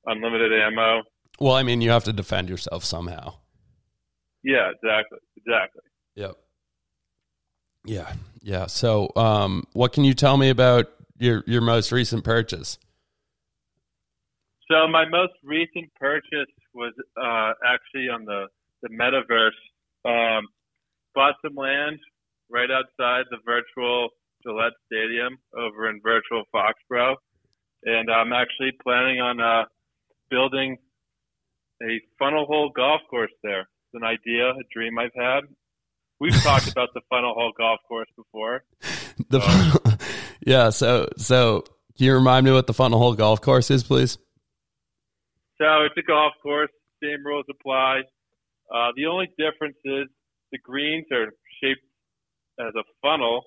unlimited 0.06 0.52
ammo. 0.52 1.02
Well, 1.38 1.54
I 1.54 1.62
mean, 1.62 1.80
you 1.80 1.90
have 1.90 2.04
to 2.04 2.12
defend 2.12 2.48
yourself 2.50 2.84
somehow. 2.84 3.34
Yeah, 4.42 4.70
exactly, 4.70 5.18
exactly. 5.36 5.82
Yep. 6.16 6.36
Yeah, 7.84 8.12
yeah. 8.42 8.66
So, 8.66 9.10
um, 9.14 9.64
what 9.72 9.92
can 9.92 10.02
you 10.02 10.14
tell 10.14 10.36
me 10.36 10.50
about 10.50 10.86
your 11.18 11.44
your 11.46 11.60
most 11.60 11.92
recent 11.92 12.24
purchase? 12.24 12.78
So 14.72 14.88
my 14.88 15.04
most 15.06 15.34
recent 15.44 15.92
purchase 16.00 16.48
was 16.72 16.94
uh, 17.20 17.52
actually 17.62 18.08
on 18.08 18.24
the 18.24 18.46
the 18.82 18.88
metaverse. 18.88 19.60
Um, 20.04 20.46
bought 21.14 21.34
some 21.44 21.54
land 21.54 21.98
right 22.50 22.70
outside 22.70 23.26
the 23.30 23.36
virtual 23.44 24.08
Gillette 24.42 24.72
Stadium 24.86 25.36
over 25.54 25.90
in 25.90 26.00
virtual 26.02 26.44
Foxborough, 26.54 27.16
and 27.84 28.10
I'm 28.10 28.32
actually 28.32 28.72
planning 28.82 29.20
on 29.20 29.40
uh, 29.40 29.64
building 30.30 30.78
a 31.82 32.00
funnel 32.18 32.46
hole 32.46 32.72
golf 32.74 33.02
course 33.10 33.30
there. 33.42 33.60
It's 33.60 33.94
an 33.94 34.04
idea, 34.04 34.50
a 34.50 34.64
dream 34.72 34.98
I've 34.98 35.14
had. 35.14 35.40
We've 36.18 36.32
talked 36.42 36.68
about 36.68 36.88
the 36.94 37.02
funnel 37.10 37.34
hole 37.34 37.52
golf 37.58 37.80
course 37.86 38.08
before. 38.16 38.64
The 39.28 40.00
yeah. 40.46 40.70
So, 40.70 41.08
so 41.18 41.64
can 41.96 42.06
you 42.06 42.14
remind 42.14 42.46
me 42.46 42.52
what 42.52 42.66
the 42.66 42.74
Funnel 42.74 42.98
Hole 42.98 43.14
Golf 43.14 43.42
Course 43.42 43.70
is, 43.70 43.84
please? 43.84 44.16
So 45.60 45.84
it's 45.84 45.96
a 45.96 46.02
golf 46.02 46.32
course. 46.42 46.70
Same 47.02 47.24
rules 47.24 47.46
apply. 47.50 48.02
Uh, 48.72 48.88
the 48.96 49.06
only 49.06 49.28
difference 49.38 49.76
is 49.84 50.06
the 50.50 50.58
greens 50.58 51.06
are 51.12 51.32
shaped 51.62 51.84
as 52.60 52.74
a 52.76 52.84
funnel. 53.00 53.44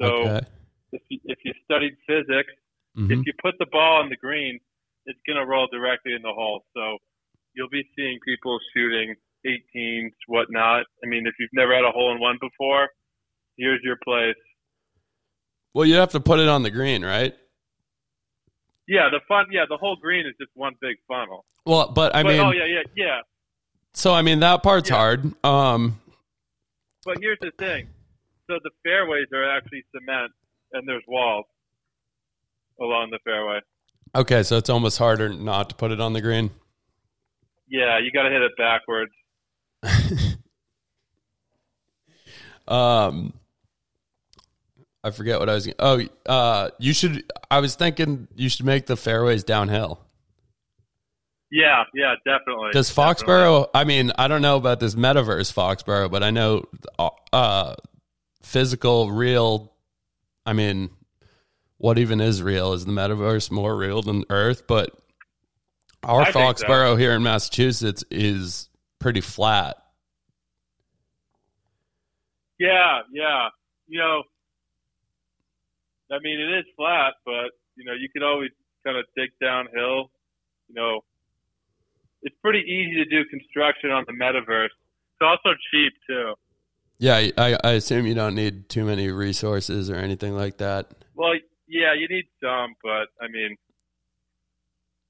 So 0.00 0.06
okay. 0.06 0.46
if 0.92 1.02
you, 1.08 1.18
if 1.24 1.38
you 1.44 1.52
studied 1.64 1.96
physics, 2.06 2.52
Mhm. 2.96 3.10
if 3.10 3.26
you 3.26 3.32
put 3.40 3.54
the 3.58 3.66
ball 3.66 4.02
on 4.02 4.10
the 4.10 4.16
green, 4.16 4.60
it's 5.06 5.18
going 5.26 5.38
to 5.38 5.46
roll 5.46 5.66
directly 5.68 6.12
in 6.12 6.22
the 6.22 6.32
hole. 6.32 6.64
So 6.74 6.98
you'll 7.54 7.70
be 7.70 7.88
seeing 7.96 8.18
people 8.24 8.58
shooting 8.74 9.14
18s, 9.46 10.12
whatnot. 10.26 10.86
I 11.02 11.06
mean, 11.06 11.26
if 11.26 11.34
you've 11.38 11.52
never 11.52 11.74
had 11.74 11.84
a 11.84 11.90
hole 11.90 12.12
in 12.12 12.20
one 12.20 12.38
before, 12.40 12.90
here's 13.56 13.80
your 13.82 13.96
place. 14.04 14.36
Well, 15.74 15.86
you 15.86 15.94
have 15.96 16.10
to 16.10 16.20
put 16.20 16.38
it 16.38 16.48
on 16.48 16.62
the 16.62 16.70
green, 16.70 17.04
right? 17.04 17.34
Yeah, 18.88 19.08
the 19.10 19.20
fun. 19.28 19.46
Yeah, 19.50 19.64
the 19.68 19.76
whole 19.76 19.96
green 19.96 20.26
is 20.26 20.34
just 20.40 20.50
one 20.54 20.74
big 20.80 20.96
funnel. 21.08 21.44
Well, 21.64 21.90
but 21.92 22.14
I 22.14 22.22
but, 22.22 22.28
mean, 22.30 22.40
oh 22.40 22.50
yeah, 22.50 22.64
yeah, 22.66 22.82
yeah. 22.96 23.20
so 23.94 24.12
I 24.12 24.22
mean 24.22 24.40
that 24.40 24.62
part's 24.62 24.90
Yeah. 24.90 24.96
hard. 24.96 25.44
Um, 25.44 26.00
But 27.04 27.18
here's 27.20 27.38
the 27.40 27.52
thing. 27.58 27.88
So 28.48 28.58
the 28.64 28.70
fairways 28.84 29.26
are 29.32 29.48
actually 29.48 29.84
cement, 29.94 30.32
and 30.72 30.86
there's 30.88 31.04
walls 31.06 31.46
along 32.80 33.10
the 33.10 33.18
fairway. 33.24 33.60
okay, 34.14 34.42
so 34.42 34.56
it's 34.56 34.68
almost 34.68 34.98
harder 34.98 35.28
not 35.32 35.68
to 35.70 35.74
put 35.76 35.90
it 35.92 36.00
on 36.00 36.12
the 36.12 36.20
green. 36.20 36.50
Yeah, 37.68 37.98
you 37.98 38.10
got 38.10 38.24
to 38.24 38.30
hit 38.30 38.42
it 38.42 38.52
backwards. 38.58 39.12
Um, 42.68 43.32
I 45.04 45.10
forget 45.10 45.40
what 45.40 45.48
I 45.48 45.54
was. 45.54 45.68
Oh, 45.78 46.02
uh, 46.26 46.70
you 46.78 46.92
should. 46.92 47.24
I 47.50 47.60
was 47.60 47.74
thinking 47.74 48.28
you 48.36 48.48
should 48.48 48.66
make 48.66 48.86
the 48.86 48.96
fairways 48.96 49.42
downhill. 49.44 50.00
Yeah, 51.50 51.84
yeah, 51.92 52.14
definitely. 52.24 52.70
Does 52.72 52.88
Definitely. 52.88 53.26
Foxborough? 53.26 53.66
I 53.74 53.84
mean, 53.84 54.10
I 54.16 54.26
don't 54.26 54.40
know 54.40 54.56
about 54.56 54.80
this 54.80 54.94
metaverse 54.94 55.52
Foxborough, 55.52 56.10
but 56.10 56.22
I 56.22 56.30
know 56.30 56.64
uh, 57.30 57.74
physical, 58.42 59.10
real. 59.12 59.74
I 60.46 60.54
mean, 60.54 60.88
what 61.76 61.98
even 61.98 62.22
is 62.22 62.42
real? 62.42 62.72
Is 62.72 62.86
the 62.86 62.92
metaverse 62.92 63.50
more 63.50 63.76
real 63.76 64.00
than 64.00 64.24
Earth? 64.30 64.66
But 64.66 64.98
our 66.02 66.22
I 66.22 66.32
think 66.32 66.58
so. 66.58 66.66
Foxborough 66.66 66.98
here 66.98 67.12
in 67.12 67.22
Massachusetts 67.22 68.02
is 68.10 68.70
pretty 68.98 69.20
flat. 69.20 69.76
Yeah, 72.58 73.00
yeah. 73.12 73.48
You 73.88 73.98
know, 73.98 74.22
I 76.12 76.18
mean, 76.20 76.38
it 76.40 76.58
is 76.58 76.64
flat, 76.76 77.14
but 77.24 77.50
you 77.76 77.84
know, 77.84 77.94
you 77.94 78.08
can 78.12 78.22
always 78.22 78.50
kind 78.84 78.96
of 78.98 79.04
dig 79.16 79.30
downhill. 79.40 80.10
You 80.68 80.74
know, 80.74 81.00
it's 82.22 82.36
pretty 82.42 82.60
easy 82.60 83.02
to 83.02 83.04
do 83.04 83.24
construction 83.28 83.90
on 83.90 84.04
the 84.06 84.12
metaverse. 84.12 84.66
It's 84.66 85.22
also 85.22 85.50
cheap 85.70 85.92
too. 86.08 86.34
Yeah, 86.98 87.28
I, 87.36 87.58
I 87.64 87.72
assume 87.72 88.06
you 88.06 88.14
don't 88.14 88.34
need 88.34 88.68
too 88.68 88.84
many 88.84 89.10
resources 89.10 89.90
or 89.90 89.96
anything 89.96 90.34
like 90.36 90.58
that. 90.58 90.90
Well, 91.14 91.32
yeah, 91.66 91.94
you 91.94 92.06
need 92.08 92.26
some, 92.42 92.74
but 92.82 93.08
I 93.20 93.28
mean, 93.28 93.56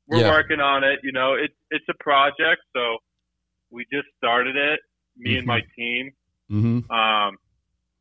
we're 0.06 0.20
Yeah. 0.20 0.30
working 0.30 0.60
on 0.60 0.84
it. 0.84 1.00
You 1.02 1.12
know, 1.12 1.34
it's 1.34 1.54
it's 1.70 1.84
a 1.88 1.94
project, 2.02 2.62
so 2.74 2.98
we 3.70 3.84
just 3.92 4.06
started 4.16 4.56
it, 4.56 4.80
me 5.16 5.36
and 5.36 5.46
my 5.46 5.60
team. 5.76 6.12
Mm-hmm. 6.50 6.90
Um, 6.90 7.36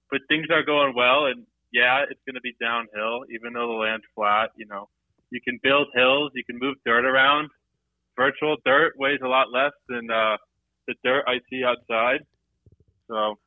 but 0.09 0.21
things 0.27 0.47
are 0.51 0.63
going 0.63 0.93
well, 0.95 1.25
and 1.25 1.45
yeah, 1.71 2.03
it's 2.09 2.19
going 2.25 2.35
to 2.35 2.41
be 2.41 2.55
downhill, 2.59 3.25
even 3.33 3.53
though 3.53 3.67
the 3.67 3.79
land's 3.79 4.05
flat. 4.15 4.51
You 4.55 4.65
know, 4.65 4.89
you 5.29 5.39
can 5.41 5.59
build 5.63 5.87
hills, 5.93 6.31
you 6.35 6.43
can 6.43 6.59
move 6.59 6.75
dirt 6.85 7.05
around. 7.05 7.49
Virtual 8.17 8.57
dirt 8.65 8.93
weighs 8.97 9.19
a 9.23 9.27
lot 9.27 9.47
less 9.51 9.71
than 9.87 10.11
uh, 10.11 10.37
the 10.87 10.95
dirt 11.03 11.23
I 11.27 11.39
see 11.49 11.63
outside. 11.63 12.19
So 13.07 13.37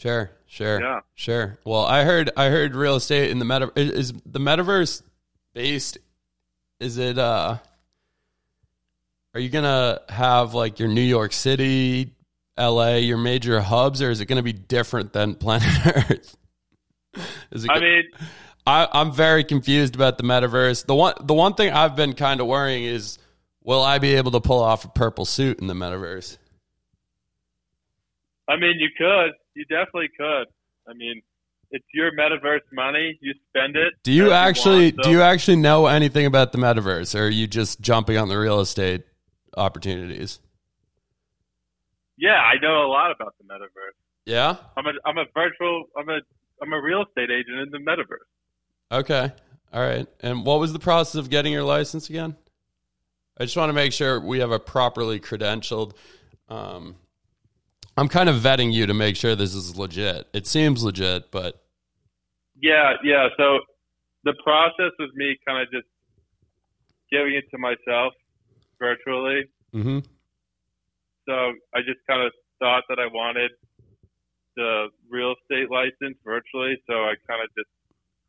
Sure, 0.00 0.30
sure, 0.46 0.80
yeah, 0.80 1.00
sure. 1.14 1.58
Well, 1.66 1.84
I 1.84 2.04
heard 2.04 2.30
I 2.34 2.48
heard 2.48 2.74
real 2.74 2.96
estate 2.96 3.30
in 3.30 3.38
the 3.38 3.44
meta 3.44 3.70
is, 3.76 3.90
is 3.90 4.12
the 4.24 4.38
metaverse 4.38 5.02
based. 5.52 5.98
Is 6.78 6.96
it? 6.96 7.18
uh 7.18 7.58
Are 9.34 9.40
you 9.40 9.50
gonna 9.50 10.00
have 10.08 10.54
like 10.54 10.78
your 10.78 10.88
New 10.88 11.02
York 11.02 11.34
City, 11.34 12.14
L.A., 12.56 13.00
your 13.00 13.18
major 13.18 13.60
hubs, 13.60 14.00
or 14.00 14.10
is 14.10 14.22
it 14.22 14.24
gonna 14.24 14.42
be 14.42 14.54
different 14.54 15.12
than 15.12 15.34
Planet 15.36 15.68
Earth? 15.86 16.36
Is 17.50 17.64
it? 17.64 17.70
I 17.70 17.80
mean, 17.80 18.04
I, 18.66 18.88
I'm 18.92 19.12
very 19.12 19.44
confused 19.44 19.94
about 19.94 20.18
the 20.18 20.24
metaverse. 20.24 20.86
The 20.86 20.94
one 20.94 21.14
the 21.20 21.34
one 21.34 21.54
thing 21.54 21.72
I've 21.72 21.96
been 21.96 22.14
kind 22.14 22.40
of 22.40 22.46
worrying 22.46 22.84
is, 22.84 23.18
will 23.62 23.82
I 23.82 23.98
be 23.98 24.14
able 24.14 24.30
to 24.32 24.40
pull 24.40 24.60
off 24.62 24.84
a 24.84 24.88
purple 24.88 25.24
suit 25.24 25.60
in 25.60 25.66
the 25.66 25.74
metaverse? 25.74 26.38
I 28.48 28.56
mean, 28.56 28.74
you 28.78 28.88
could, 28.96 29.32
you 29.54 29.64
definitely 29.64 30.10
could. 30.16 30.46
I 30.88 30.94
mean, 30.94 31.22
it's 31.70 31.84
your 31.94 32.10
metaverse 32.12 32.60
money. 32.72 33.18
You 33.20 33.32
spend 33.48 33.76
it. 33.76 33.94
Do 34.02 34.12
you 34.12 34.32
actually 34.32 34.92
want, 34.92 34.96
so- 35.04 35.10
do 35.10 35.10
you 35.10 35.22
actually 35.22 35.56
know 35.56 35.86
anything 35.86 36.26
about 36.26 36.52
the 36.52 36.58
metaverse, 36.58 37.18
or 37.18 37.26
are 37.26 37.28
you 37.28 37.46
just 37.46 37.80
jumping 37.80 38.16
on 38.16 38.28
the 38.28 38.36
real 38.36 38.60
estate 38.60 39.04
opportunities? 39.56 40.40
Yeah, 42.16 42.36
I 42.36 42.60
know 42.60 42.84
a 42.84 42.88
lot 42.88 43.10
about 43.12 43.34
the 43.38 43.44
metaverse. 43.44 43.96
Yeah. 44.26 44.56
I'm 44.76 44.86
a, 44.86 44.92
I'm 45.06 45.16
a 45.16 45.24
virtual, 45.34 45.84
I'm 45.96 46.08
a, 46.08 46.20
I'm 46.62 46.72
a 46.72 46.80
real 46.80 47.02
estate 47.02 47.30
agent 47.30 47.58
in 47.60 47.70
the 47.70 47.78
metaverse. 47.78 48.98
Okay. 49.00 49.32
All 49.72 49.80
right. 49.80 50.06
And 50.20 50.44
what 50.44 50.58
was 50.60 50.72
the 50.72 50.78
process 50.78 51.14
of 51.14 51.30
getting 51.30 51.52
your 51.52 51.62
license 51.64 52.08
again? 52.10 52.36
I 53.38 53.44
just 53.44 53.56
want 53.56 53.70
to 53.70 53.74
make 53.74 53.92
sure 53.92 54.20
we 54.20 54.40
have 54.40 54.50
a 54.50 54.58
properly 54.58 55.20
credentialed. 55.20 55.92
Um, 56.48 56.96
I'm 57.96 58.08
kind 58.08 58.28
of 58.28 58.36
vetting 58.36 58.72
you 58.72 58.86
to 58.86 58.94
make 58.94 59.16
sure 59.16 59.34
this 59.36 59.54
is 59.54 59.76
legit. 59.76 60.26
It 60.32 60.46
seems 60.46 60.82
legit, 60.82 61.30
but 61.30 61.62
Yeah, 62.60 62.94
yeah. 63.04 63.28
So 63.36 63.60
the 64.24 64.34
process 64.44 64.92
was 64.98 65.10
me 65.14 65.38
kind 65.46 65.62
of 65.62 65.70
just 65.72 65.86
giving 67.10 67.34
it 67.34 67.44
to 67.50 67.58
myself 67.58 68.12
virtually. 68.78 69.44
mhm. 69.74 70.04
So 71.28 71.34
I 71.74 71.80
just 71.80 72.00
kind 72.08 72.22
of 72.26 72.32
thought 72.58 72.84
that 72.88 72.98
I 72.98 73.06
wanted 73.06 73.52
the 74.60 74.88
real 75.08 75.34
estate 75.40 75.70
license 75.70 76.16
virtually. 76.24 76.80
So 76.86 76.92
I 76.94 77.14
kind 77.28 77.42
of 77.42 77.48
just 77.56 77.68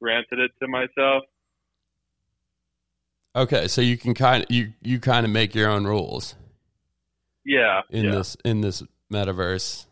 granted 0.02 0.40
it 0.40 0.52
to 0.62 0.68
myself. 0.68 1.24
okay. 3.36 3.68
So 3.68 3.82
you 3.82 3.98
can 3.98 4.14
kind 4.14 4.44
of 4.44 4.52
you 4.52 4.74
you 4.82 5.00
kind 5.00 5.26
of 5.26 5.32
make 5.32 5.54
your 5.56 5.70
own 5.70 5.86
rules 5.86 6.36
Yeah. 7.46 7.82
in 7.90 8.06
yeah. 8.06 8.12
this 8.12 8.38
in 8.46 8.62
this 8.62 8.84
metaverse 9.12 9.86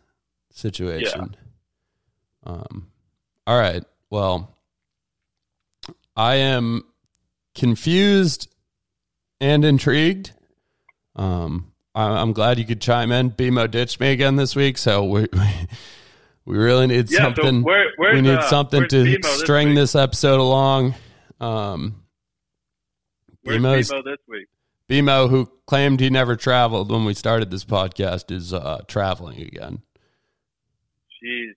situation. 0.52 1.36
Yeah. 2.46 2.52
Um. 2.52 2.88
All 3.46 3.60
right. 3.60 3.84
Well, 4.10 4.56
I 6.16 6.36
am 6.36 6.84
confused 7.56 8.48
and 9.42 9.64
intrigued. 9.66 10.32
Um, 11.16 11.72
I, 11.96 12.04
I'm 12.22 12.34
glad 12.34 12.60
you 12.60 12.66
could 12.66 12.82
chime 12.82 13.12
in. 13.12 13.32
BMO 13.32 13.70
ditched 13.70 14.00
me 14.00 14.12
again 14.12 14.36
this 14.36 14.56
week, 14.56 14.78
so 14.78 15.04
we 15.04 15.28
we 15.34 15.50
really 16.58 16.88
need 16.88 17.10
Yeah. 17.12 17.24
something. 17.24 17.62
so 17.62 17.66
where, 17.66 18.14
we 18.14 18.22
need 18.22 18.38
uh, 18.38 18.50
something 18.50 18.88
to 18.88 19.18
string 19.24 19.70
week? 19.70 19.78
this 19.78 19.96
episode 19.96 20.40
along. 20.40 20.96
Um, 21.40 22.04
Where's 23.44 23.62
BMO 23.90 24.04
this 24.04 24.18
week? 24.28 24.48
BMO, 24.90 25.30
who 25.30 25.50
claimed 25.68 26.00
he 26.00 26.10
never 26.10 26.36
traveled 26.36 26.92
when 26.92 27.06
we 27.06 27.14
started 27.14 27.52
this 27.52 27.64
podcast, 27.66 28.32
is 28.32 28.54
uh, 28.54 28.82
traveling 28.88 29.42
again. 29.42 29.82
Jeez. 31.24 31.54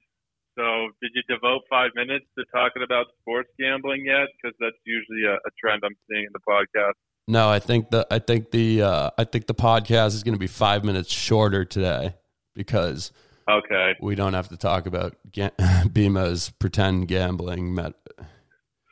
So 0.57 0.65
did 1.01 1.13
you 1.15 1.23
devote 1.35 1.63
five 1.71 1.93
minutes 1.95 2.27
to 2.39 2.45
talking 2.55 2.83
about 2.83 3.07
sports 3.21 3.49
gambling 3.59 4.05
yet? 4.05 4.29
Because 4.37 4.55
that's 4.61 4.77
usually 4.85 5.25
a, 5.27 5.35
a 5.35 5.51
trend 5.59 5.83
I'm 5.85 5.97
seeing 6.11 6.25
in 6.25 6.33
the 6.33 6.41
podcast. 6.47 6.93
No, 7.27 7.49
I 7.49 7.59
think 7.59 7.91
the 7.91 8.07
I 8.11 8.19
think 8.19 8.51
the 8.51 8.83
uh, 8.83 9.11
I 9.17 9.25
think 9.25 9.47
the 9.47 9.55
podcast 9.55 10.09
is 10.09 10.23
going 10.23 10.35
to 10.35 10.39
be 10.41 10.47
five 10.49 10.85
minutes 10.85 11.11
shorter 11.11 11.65
today 11.65 12.15
because 12.55 13.13
Okay. 13.51 13.95
we 14.01 14.15
don't 14.15 14.35
have 14.35 14.49
to 14.49 14.57
talk 14.57 14.87
about 14.87 15.17
ga- 15.33 15.51
pretend 16.59 17.09
gambling 17.09 17.75
met- 17.75 17.95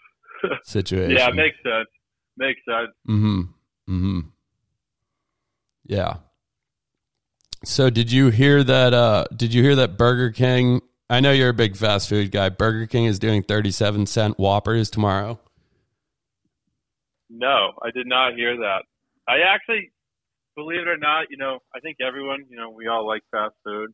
situation. 0.64 1.16
Yeah, 1.16 1.30
makes 1.30 1.56
sense. 1.62 1.88
Makes 2.36 2.60
sense. 2.66 2.90
Mm-hmm. 3.08 3.40
Mm-hmm. 3.88 4.20
Yeah. 5.84 6.14
So 7.64 7.90
did 7.90 8.10
you 8.10 8.30
hear 8.30 8.64
that 8.64 8.94
uh 8.94 9.24
did 9.34 9.52
you 9.52 9.62
hear 9.62 9.76
that 9.76 9.98
Burger 9.98 10.30
King 10.30 10.80
I 11.10 11.18
know 11.18 11.32
you're 11.32 11.48
a 11.48 11.54
big 11.54 11.76
fast 11.76 12.08
food 12.08 12.30
guy. 12.30 12.50
Burger 12.50 12.86
King 12.86 13.06
is 13.06 13.18
doing 13.18 13.42
37 13.42 14.06
cent 14.06 14.38
Whoppers 14.38 14.90
tomorrow. 14.90 15.40
No, 17.28 17.72
I 17.82 17.90
did 17.92 18.06
not 18.06 18.34
hear 18.34 18.56
that. 18.56 18.82
I 19.26 19.38
actually, 19.52 19.90
believe 20.54 20.80
it 20.80 20.88
or 20.88 20.96
not, 20.96 21.26
you 21.28 21.36
know, 21.36 21.58
I 21.74 21.80
think 21.80 21.96
everyone, 22.00 22.44
you 22.48 22.56
know, 22.56 22.70
we 22.70 22.86
all 22.86 23.06
like 23.06 23.22
fast 23.32 23.54
food. 23.64 23.90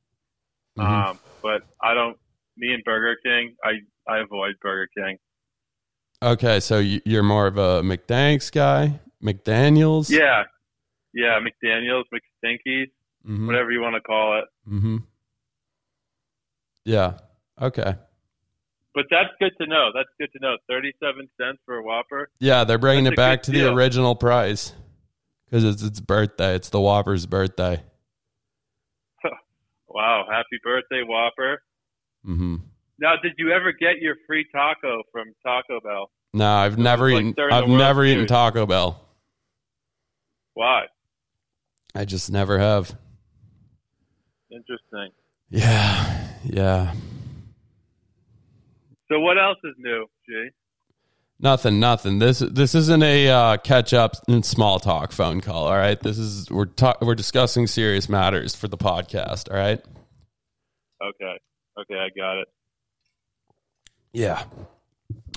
Mhm. 0.78 1.08
Um, 1.10 1.18
but 1.42 1.62
I 1.82 1.94
don't. 1.94 2.18
Me 2.56 2.72
and 2.72 2.82
Burger 2.84 3.16
King, 3.24 3.54
I 3.64 3.72
I 4.08 4.18
avoid 4.18 4.54
Burger 4.60 4.88
King. 4.96 5.18
Okay, 6.22 6.60
so 6.60 6.78
you- 6.78 7.02
you're 7.04 7.22
more 7.22 7.46
of 7.46 7.58
a 7.58 7.82
McDanks 7.82 8.50
guy, 8.50 9.00
McDaniels. 9.22 10.08
Yeah, 10.10 10.44
yeah, 11.12 11.38
McDaniel's, 11.40 12.06
McStinkies, 12.12 12.90
Mhm. 13.28 13.46
whatever 13.46 13.70
you 13.70 13.80
want 13.82 13.94
to 13.96 14.00
call 14.00 14.38
it. 14.38 14.44
Mhm. 14.68 15.02
Yeah. 16.84 17.18
Okay. 17.60 17.94
But 18.94 19.06
that's 19.10 19.30
good 19.38 19.52
to 19.60 19.66
know. 19.66 19.90
That's 19.94 20.08
good 20.18 20.32
to 20.32 20.38
know. 20.40 20.56
Thirty-seven 20.68 21.28
cents 21.38 21.58
for 21.66 21.76
a 21.76 21.82
Whopper. 21.82 22.30
Yeah, 22.38 22.64
they're 22.64 22.78
bringing 22.78 23.04
That's 23.04 23.14
it 23.14 23.16
back 23.16 23.42
to 23.44 23.50
the 23.50 23.70
original 23.72 24.14
price 24.14 24.74
because 25.44 25.64
it's 25.64 25.82
its 25.82 26.00
birthday. 26.00 26.54
It's 26.54 26.70
the 26.70 26.80
Whopper's 26.80 27.26
birthday. 27.26 27.82
Wow, 29.96 30.26
happy 30.30 30.60
birthday, 30.62 31.02
Whopper! 31.08 31.62
Mm-hmm. 32.26 32.56
Now, 32.98 33.14
did 33.22 33.32
you 33.38 33.50
ever 33.50 33.72
get 33.72 33.96
your 33.98 34.16
free 34.26 34.44
taco 34.54 35.02
from 35.10 35.32
Taco 35.42 35.80
Bell? 35.82 36.10
No, 36.34 36.46
I've 36.46 36.76
never 36.76 37.10
like 37.10 37.24
eaten. 37.24 37.34
I've 37.50 37.66
never 37.66 38.04
eaten 38.04 38.26
Taco 38.26 38.66
Bell. 38.66 39.02
Why? 40.52 40.82
I 41.94 42.04
just 42.04 42.30
never 42.30 42.58
have. 42.58 42.94
Interesting. 44.50 45.12
Yeah, 45.48 46.28
yeah. 46.44 46.92
So 49.10 49.18
what 49.20 49.38
else 49.38 49.56
is 49.64 49.76
new, 49.78 50.04
G? 50.28 50.50
Nothing, 51.38 51.78
nothing. 51.78 52.18
This 52.18 52.38
this 52.38 52.74
isn't 52.74 53.02
a 53.02 53.28
uh, 53.28 53.56
catch 53.58 53.92
up 53.92 54.12
and 54.26 54.44
small 54.44 54.80
talk 54.80 55.12
phone 55.12 55.42
call. 55.42 55.66
All 55.66 55.76
right, 55.76 56.00
this 56.00 56.16
is 56.16 56.50
we're 56.50 56.64
ta- 56.64 56.96
we're 57.02 57.14
discussing 57.14 57.66
serious 57.66 58.08
matters 58.08 58.54
for 58.56 58.68
the 58.68 58.78
podcast. 58.78 59.50
All 59.50 59.56
right. 59.58 59.84
Okay. 61.02 61.38
Okay, 61.78 61.94
I 61.94 62.08
got 62.16 62.38
it. 62.40 62.48
Yeah. 64.12 64.44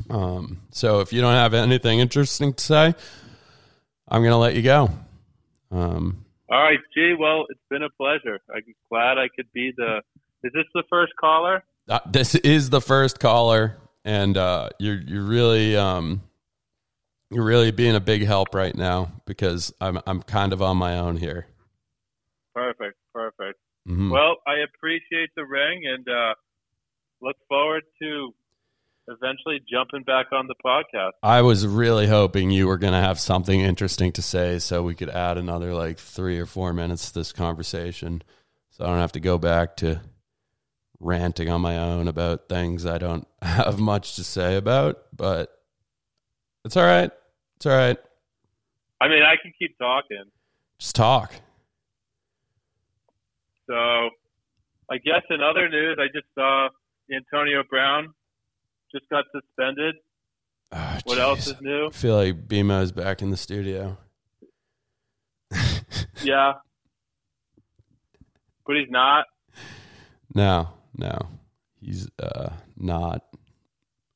Um. 0.09 0.61
So 0.71 1.01
if 1.01 1.11
you 1.11 1.19
don't 1.19 1.33
have 1.33 1.53
anything 1.53 1.99
interesting 1.99 2.53
to 2.53 2.63
say, 2.63 2.95
I'm 4.07 4.23
gonna 4.23 4.37
let 4.37 4.55
you 4.55 4.61
go. 4.61 4.89
Um. 5.69 6.25
All 6.49 6.63
right, 6.63 6.79
G. 6.95 7.13
Well, 7.19 7.45
it's 7.49 7.59
been 7.69 7.83
a 7.83 7.89
pleasure. 7.89 8.39
I'm 8.55 8.63
glad 8.89 9.17
I 9.17 9.27
could 9.35 9.51
be 9.53 9.73
the. 9.75 10.01
Is 10.43 10.53
this 10.53 10.63
the 10.73 10.83
first 10.89 11.11
caller? 11.19 11.61
uh, 11.89 11.99
this 12.09 12.35
is 12.35 12.69
the 12.69 12.79
first 12.79 13.19
caller, 13.19 13.75
and 14.05 14.37
uh, 14.37 14.69
you're 14.79 15.01
you're 15.01 15.23
really 15.23 15.75
um, 15.75 16.21
you're 17.29 17.43
really 17.45 17.71
being 17.71 17.95
a 17.95 17.99
big 17.99 18.25
help 18.25 18.53
right 18.53 18.75
now 18.75 19.11
because 19.25 19.73
I'm 19.79 19.99
I'm 20.07 20.21
kind 20.23 20.53
of 20.53 20.61
on 20.61 20.77
my 20.77 20.97
own 20.97 21.17
here. 21.17 21.47
Perfect. 22.55 22.97
Perfect. 23.13 23.59
Mhm. 23.87 24.11
Well, 24.11 24.37
I 24.47 24.55
appreciate 24.63 25.29
the 25.35 25.45
ring 25.45 25.81
and 25.85 26.07
uh, 26.07 26.33
look 27.21 27.37
forward 27.47 27.83
to 28.01 28.33
eventually 29.07 29.59
jumping 29.71 30.03
back 30.03 30.27
on 30.31 30.47
the 30.47 30.55
podcast. 30.63 31.11
I 31.23 31.41
was 31.41 31.65
really 31.65 32.05
hoping 32.07 32.51
you 32.51 32.67
were 32.67 32.77
going 32.77 32.93
to 32.93 32.99
have 32.99 33.19
something 33.19 33.59
interesting 33.59 34.11
to 34.13 34.21
say 34.21 34.59
so 34.59 34.83
we 34.83 34.93
could 34.93 35.09
add 35.09 35.37
another 35.37 35.73
like 35.73 35.97
three 35.97 36.39
or 36.39 36.45
four 36.45 36.73
minutes 36.73 37.09
to 37.11 37.19
this 37.19 37.31
conversation. 37.31 38.21
So 38.69 38.83
I 38.83 38.87
don't 38.87 38.99
have 38.99 39.13
to 39.13 39.19
go 39.19 39.37
back 39.39 39.75
to 39.77 40.01
ranting 40.99 41.49
on 41.49 41.61
my 41.61 41.77
own 41.77 42.07
about 42.07 42.49
things 42.49 42.85
I 42.85 42.97
don't 42.97 43.27
have 43.41 43.79
much 43.79 44.15
to 44.17 44.23
say 44.23 44.55
about, 44.57 45.03
but 45.15 45.49
it's 46.65 46.75
all 46.77 46.83
right. 46.85 47.11
It's 47.57 47.65
all 47.65 47.75
right. 47.75 47.97
I 49.01 49.07
mean, 49.07 49.23
I 49.23 49.35
can 49.41 49.53
keep 49.57 49.77
talking. 49.77 50.23
Just 50.79 50.95
talk. 50.95 51.33
So, 53.67 53.75
I 54.91 54.97
guess 54.97 55.21
in 55.29 55.41
other 55.41 55.69
news, 55.69 55.97
I 55.99 56.07
just 56.13 56.25
saw 56.35 56.69
Antonio 57.13 57.63
Brown 57.69 58.13
just 58.93 59.07
got 59.09 59.25
suspended. 59.31 59.95
Oh, 60.71 60.97
What 61.03 61.17
jeez. 61.17 61.21
else 61.21 61.47
is 61.47 61.61
new? 61.61 61.87
I 61.87 61.91
feel 61.91 62.15
like 62.15 62.47
Bimo 62.47 62.81
is 62.81 62.91
back 62.91 63.21
in 63.21 63.29
the 63.29 63.37
studio. 63.37 63.97
Yeah, 66.21 66.53
but 68.67 68.75
he's 68.75 68.89
not. 68.89 69.23
No, 70.35 70.67
no, 70.95 71.17
he's 71.79 72.09
uh, 72.21 72.51
not. 72.77 73.23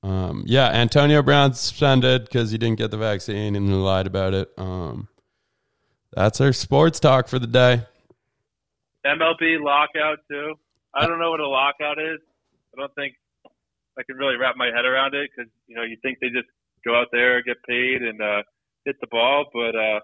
Um, 0.03 0.43
yeah, 0.45 0.67
Antonio 0.69 1.23
Brown 1.23 1.53
suspended 1.53 2.25
because 2.25 2.51
he 2.51 2.57
didn't 2.57 2.77
get 2.77 2.91
the 2.91 2.97
vaccine 2.97 3.55
and 3.55 3.67
he 3.67 3.73
lied 3.73 4.05
about 4.05 4.33
it. 4.33 4.51
Um, 4.57 5.07
that's 6.11 6.41
our 6.41 6.51
sports 6.51 6.99
talk 6.99 7.27
for 7.27 7.39
the 7.39 7.47
day. 7.47 7.83
MLB 9.05 9.61
lockout 9.63 10.19
too. 10.29 10.55
I 10.93 11.07
don't 11.07 11.19
know 11.19 11.31
what 11.31 11.39
a 11.39 11.47
lockout 11.47 11.99
is. 11.99 12.19
I 12.75 12.81
don't 12.81 12.93
think 12.95 13.15
I 13.97 14.03
can 14.03 14.17
really 14.17 14.35
wrap 14.35 14.55
my 14.57 14.67
head 14.67 14.85
around 14.85 15.15
it 15.15 15.29
because 15.35 15.51
you 15.67 15.75
know 15.75 15.83
you 15.83 15.97
think 16.01 16.19
they 16.19 16.27
just 16.27 16.47
go 16.85 16.99
out 16.99 17.07
there, 17.11 17.41
get 17.41 17.57
paid, 17.63 18.01
and 18.01 18.21
uh, 18.21 18.43
hit 18.85 18.95
the 19.01 19.07
ball, 19.07 19.45
but 19.53 19.75
uh, 19.75 19.99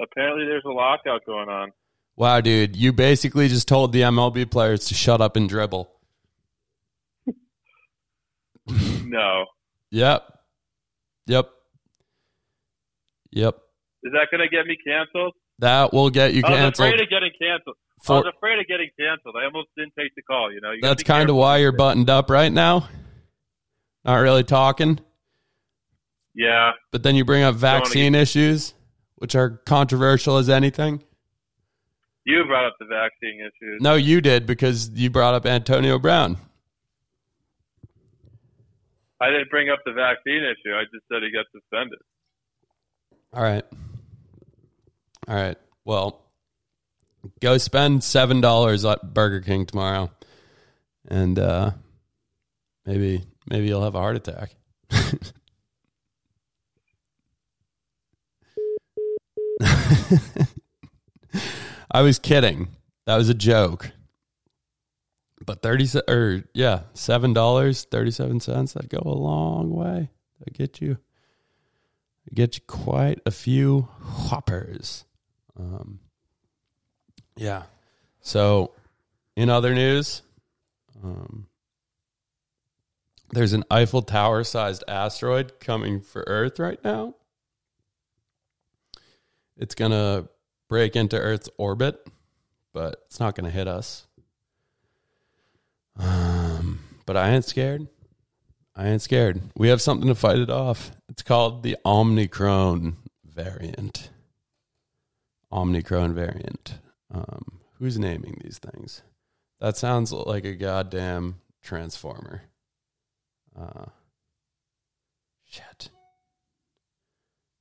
apparently 0.00 0.44
there's 0.46 0.64
a 0.64 0.70
lockout 0.70 1.24
going 1.26 1.48
on. 1.48 1.72
Wow, 2.16 2.40
dude, 2.40 2.76
you 2.76 2.92
basically 2.92 3.48
just 3.48 3.68
told 3.68 3.92
the 3.92 4.00
MLB 4.00 4.50
players 4.50 4.86
to 4.86 4.94
shut 4.94 5.20
up 5.20 5.36
and 5.36 5.48
dribble. 5.48 5.90
No, 9.06 9.44
Yep, 9.90 10.26
yep, 11.26 11.48
yep. 13.30 13.56
is 14.02 14.12
that 14.12 14.26
going 14.30 14.40
to 14.40 14.48
get 14.48 14.66
me 14.66 14.76
canceled? 14.84 15.34
That 15.60 15.92
will 15.92 16.10
get 16.10 16.34
you 16.34 16.42
canceled. 16.42 16.60
I 16.60 16.66
was 16.66 16.72
afraid 16.78 17.00
of 17.00 17.08
getting 17.08 17.30
canceled. 17.40 17.76
I 18.00 18.04
For, 18.04 18.16
was 18.16 18.32
afraid 18.36 18.58
of 18.58 18.66
getting 18.66 18.90
canceled. 18.98 19.36
I 19.40 19.44
almost 19.46 19.68
didn't 19.76 19.94
take 19.98 20.14
the 20.16 20.22
call. 20.22 20.52
You 20.52 20.60
know, 20.60 20.72
you 20.72 20.80
that's 20.82 21.02
kind 21.02 21.30
of 21.30 21.36
why 21.36 21.58
you're 21.58 21.72
buttoned 21.72 22.10
up 22.10 22.28
right 22.30 22.52
now. 22.52 22.88
Not 24.04 24.16
really 24.16 24.44
talking. 24.44 25.00
Yeah, 26.34 26.72
But 26.92 27.02
then 27.02 27.14
you 27.16 27.24
bring 27.24 27.42
up 27.44 27.54
vaccine 27.54 28.14
issues, 28.14 28.74
which 29.14 29.34
are 29.34 29.62
controversial 29.64 30.36
as 30.36 30.50
anything. 30.50 31.02
you 32.26 32.44
brought 32.44 32.66
up 32.66 32.74
the 32.78 32.84
vaccine 32.84 33.40
issues. 33.40 33.80
No, 33.80 33.94
you 33.94 34.20
did 34.20 34.44
because 34.46 34.90
you 34.90 35.08
brought 35.08 35.32
up 35.32 35.46
Antonio 35.46 35.98
Brown. 35.98 36.36
I 39.20 39.30
didn't 39.30 39.50
bring 39.50 39.70
up 39.70 39.78
the 39.84 39.92
vaccine 39.92 40.42
issue. 40.44 40.74
I 40.74 40.84
just 40.92 41.04
said 41.10 41.22
he 41.22 41.30
got 41.32 41.46
suspended. 41.52 41.98
All 43.32 43.42
right. 43.42 43.64
All 45.28 45.34
right. 45.34 45.56
Well, 45.84 46.22
go 47.40 47.58
spend 47.58 48.04
seven 48.04 48.40
dollars 48.40 48.84
at 48.84 49.14
Burger 49.14 49.40
King 49.40 49.66
tomorrow, 49.66 50.10
and 51.08 51.38
uh, 51.38 51.72
maybe 52.84 53.24
maybe 53.48 53.66
you'll 53.66 53.84
have 53.84 53.94
a 53.94 54.00
heart 54.00 54.16
attack. 54.16 54.54
I 61.90 62.02
was 62.02 62.18
kidding. 62.18 62.68
That 63.06 63.16
was 63.16 63.28
a 63.28 63.34
joke. 63.34 63.90
But 65.46 65.62
thirty 65.62 65.86
se- 65.86 66.02
or 66.08 66.44
yeah, 66.52 66.80
seven 66.92 67.32
dollars 67.32 67.84
thirty 67.84 68.10
seven 68.10 68.40
cents. 68.40 68.72
That'd 68.74 68.90
go 68.90 69.02
a 69.04 69.14
long 69.14 69.70
way. 69.70 70.10
That 70.40 70.52
get 70.52 70.80
you 70.80 70.98
get 72.34 72.56
you 72.56 72.62
quite 72.66 73.20
a 73.24 73.30
few 73.30 73.82
whoppers. 74.28 75.04
Um, 75.58 76.00
yeah. 77.36 77.62
So, 78.20 78.72
in 79.36 79.48
other 79.48 79.72
news, 79.72 80.22
um, 81.02 81.46
there's 83.30 83.52
an 83.52 83.64
Eiffel 83.70 84.02
Tower 84.02 84.44
sized 84.44 84.82
asteroid 84.88 85.60
coming 85.60 86.00
for 86.00 86.24
Earth 86.26 86.58
right 86.58 86.82
now. 86.82 87.14
It's 89.56 89.74
going 89.74 89.92
to 89.92 90.28
break 90.68 90.96
into 90.96 91.16
Earth's 91.16 91.48
orbit, 91.56 92.06
but 92.72 93.04
it's 93.06 93.20
not 93.20 93.34
going 93.34 93.44
to 93.44 93.50
hit 93.50 93.68
us. 93.68 94.06
But 97.06 97.16
I 97.16 97.30
ain't 97.30 97.44
scared. 97.44 97.86
I 98.74 98.88
ain't 98.88 99.02
scared. 99.02 99.40
We 99.56 99.68
have 99.68 99.80
something 99.80 100.08
to 100.08 100.14
fight 100.14 100.38
it 100.38 100.50
off. 100.50 100.90
It's 101.08 101.22
called 101.22 101.62
the 101.62 101.76
Omicron 101.86 102.96
variant. 103.24 104.10
Omicron 105.50 106.14
variant. 106.14 106.78
Um, 107.10 107.60
who's 107.78 107.98
naming 107.98 108.40
these 108.42 108.58
things? 108.58 109.02
That 109.60 109.76
sounds 109.76 110.12
like 110.12 110.44
a 110.44 110.54
goddamn 110.54 111.36
transformer. 111.62 112.42
Uh, 113.58 113.86
shit. 115.44 115.88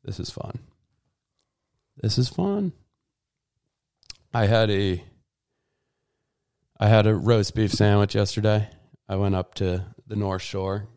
This 0.04 0.20
is 0.20 0.30
fun. 0.30 0.60
This 2.02 2.18
is 2.18 2.28
fun. 2.28 2.74
I 4.34 4.48
had 4.48 4.70
a 4.70 5.02
I 6.78 6.88
had 6.90 7.08
a 7.08 7.16
roast 7.16 7.56
beef 7.56 7.72
sandwich 7.72 8.16
yesterday. 8.16 8.70
I 9.08 9.16
went 9.16 9.36
up 9.36 9.56
to 9.56 9.86
the 10.08 10.16
North 10.16 10.42
Shore. 10.42 10.88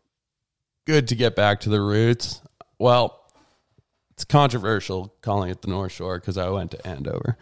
Good 0.85 1.09
to 1.09 1.15
get 1.15 1.35
back 1.35 1.61
to 1.61 1.69
the 1.69 1.81
roots. 1.81 2.41
Well, 2.79 3.19
it's 4.11 4.25
controversial 4.25 5.13
calling 5.21 5.51
it 5.51 5.61
the 5.61 5.69
North 5.69 5.91
Shore 5.91 6.19
because 6.19 6.37
I 6.37 6.49
went 6.49 6.71
to 6.71 6.87
Andover. 6.87 7.37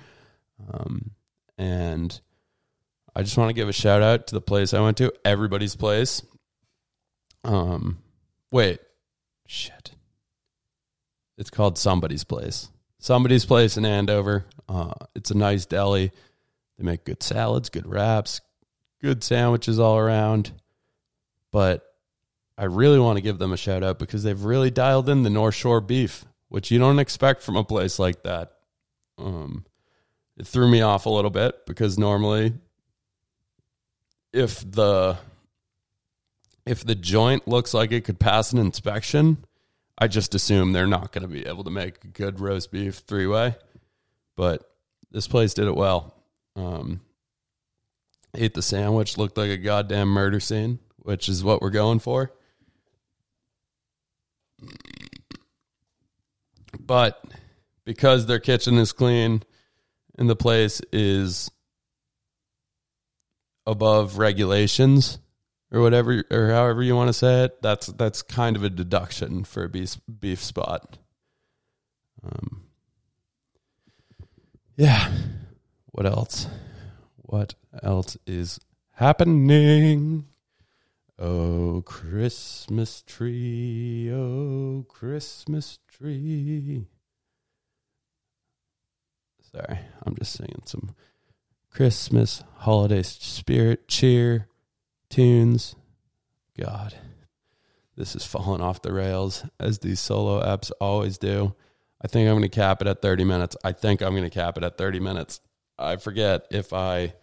Um, 0.72 1.12
and 1.58 2.20
I 3.16 3.24
just 3.24 3.38
want 3.38 3.50
to 3.50 3.54
give 3.54 3.70
a 3.70 3.74
shout 3.74 4.02
out 4.02 4.28
to 4.28 4.36
the 4.36 4.42
place 4.42 4.74
I 4.74 4.82
went 4.82 4.98
to, 4.98 5.14
everybody's 5.24 5.76
place. 5.76 6.22
Um, 7.44 8.00
wait, 8.52 8.80
shit. 9.48 9.92
It's 11.38 11.50
called 11.50 11.78
Somebody's 11.78 12.24
Place. 12.24 12.70
Somebody's 13.00 13.46
Place 13.46 13.78
in 13.78 13.86
Andover. 13.86 14.46
Uh, 14.68 14.94
it's 15.16 15.32
a 15.32 15.38
nice 15.38 15.66
deli. 15.66 16.12
They 16.78 16.84
make 16.84 17.06
good 17.06 17.24
salads, 17.24 17.70
good 17.70 17.88
wraps, 17.88 18.42
good 19.02 19.24
sandwiches 19.24 19.80
all 19.80 19.98
around. 19.98 20.52
But 21.52 21.84
I 22.58 22.66
really 22.66 23.00
want 23.00 23.18
to 23.18 23.22
give 23.22 23.38
them 23.38 23.54
a 23.54 23.58
shout 23.58 23.84
out 23.84 24.00
because 24.00 24.24
they've 24.24 24.44
really 24.44 24.72
dialed 24.72 25.10
in 25.10 25.24
the 25.24 25.30
North 25.30 25.56
Shore 25.56 25.82
beef, 25.82 26.26
which 26.50 26.72
you 26.72 26.80
don't 26.80 27.00
expect 27.00 27.42
from 27.42 27.56
a 27.56 27.64
place 27.64 28.00
like 28.00 28.24
that. 28.24 28.54
Um, 29.18 29.66
it 30.38 30.48
threw 30.48 30.70
me 30.70 30.82
off 30.82 31.06
a 31.06 31.10
little 31.10 31.32
bit 31.32 31.66
because 31.66 31.98
normally, 31.98 32.54
if 34.34 34.70
the 34.70 35.18
if 36.66 36.84
the 36.84 36.96
joint 36.96 37.48
looks 37.48 37.74
like 37.74 37.92
it 37.92 38.04
could 38.04 38.20
pass 38.20 38.52
an 38.52 38.60
inspection, 38.60 39.38
I 39.98 40.08
just 40.08 40.36
assume 40.36 40.74
they're 40.74 40.86
not 40.86 41.12
going 41.12 41.22
to 41.24 41.28
be 41.28 41.46
able 41.46 41.64
to 41.64 41.72
make 41.72 42.14
good 42.14 42.40
roast 42.40 42.72
beef 42.72 42.98
three 43.08 43.26
way. 43.26 43.56
But 44.36 44.70
this 45.12 45.28
place 45.28 45.54
did 45.54 45.68
it 45.68 45.76
well. 45.76 46.14
Um, 46.56 47.02
ate 48.36 48.54
the 48.54 48.62
sandwich, 48.62 49.18
looked 49.18 49.38
like 49.38 49.50
a 49.50 49.58
goddamn 49.58 50.10
murder 50.10 50.40
scene, 50.40 50.80
which 50.98 51.30
is 51.30 51.44
what 51.44 51.62
we're 51.62 51.70
going 51.70 52.00
for. 52.00 52.32
But 56.80 57.24
because 57.86 58.26
their 58.26 58.40
kitchen 58.40 58.78
is 58.78 58.92
clean 58.92 59.44
and 60.18 60.30
the 60.30 60.36
place 60.36 60.82
is 60.92 61.52
above 63.66 64.18
regulations 64.18 65.20
or 65.72 65.82
whatever 65.82 66.24
or 66.32 66.50
however 66.50 66.82
you 66.82 66.96
want 66.96 67.10
to 67.10 67.14
say 67.14 67.44
it, 67.46 67.62
that's 67.62 67.88
that's 67.88 68.22
kind 68.22 68.56
of 68.56 68.64
a 68.64 68.70
deduction 68.70 69.44
for 69.44 69.66
a 69.66 69.70
beef 69.70 69.98
beef 70.20 70.42
spot. 70.44 70.98
Um, 72.24 72.64
yeah. 74.76 75.12
What 75.88 76.06
else? 76.06 76.48
What 77.28 77.56
else 77.84 78.18
is 78.26 78.58
happening? 78.94 80.28
Oh, 81.20 81.84
Christmas 81.86 83.02
tree, 83.02 84.10
oh, 84.14 84.86
Christmas 84.88 85.80
tree. 85.90 86.86
Sorry, 89.52 89.80
I'm 90.06 90.16
just 90.16 90.38
singing 90.38 90.62
some 90.64 90.96
Christmas 91.70 92.46
holiday 92.60 93.04
spirit 93.04 93.90
cheer 93.90 94.48
tunes. 95.10 95.76
God, 96.58 96.96
this 97.98 98.16
is 98.16 98.26
falling 98.26 98.62
off 98.62 98.82
the 98.82 98.94
rails 98.94 99.44
as 99.60 99.80
these 99.80 100.00
solo 100.00 100.42
apps 100.42 100.72
always 100.80 101.18
do. 101.18 101.56
I 102.02 102.08
think 102.08 102.30
I'm 102.30 102.36
going 102.36 102.44
to 102.44 102.50
cap 102.50 102.82
it 102.82 102.88
at 102.88 103.02
30 103.02 103.26
minutes. 103.26 103.58
I 103.66 103.74
think 103.74 104.02
I'm 104.02 104.12
going 104.12 104.24
to 104.24 104.30
cap 104.30 104.58
it 104.58 104.64
at 104.64 104.78
30 104.78 105.02
minutes. 105.02 105.42
I 105.78 105.98
forget 105.98 106.48
if 106.52 106.74
I 106.74 107.14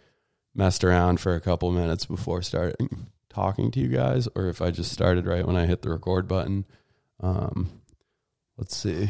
messed 0.53 0.83
around 0.83 1.19
for 1.19 1.35
a 1.35 1.41
couple 1.41 1.71
minutes 1.71 2.05
before 2.05 2.41
starting 2.41 3.07
talking 3.29 3.69
to 3.69 3.79
you 3.81 3.89
guys 3.89 4.29
or 4.33 4.47
if 4.47 4.61
I 4.61 4.71
just 4.71 4.91
started 4.91 5.25
right 5.25 5.45
when 5.45 5.57
I 5.57 5.65
hit 5.65 5.81
the 5.81 5.89
record 5.89 6.27
button. 6.27 6.65
Um, 7.21 7.81
let's 8.57 8.75
see. 8.75 9.09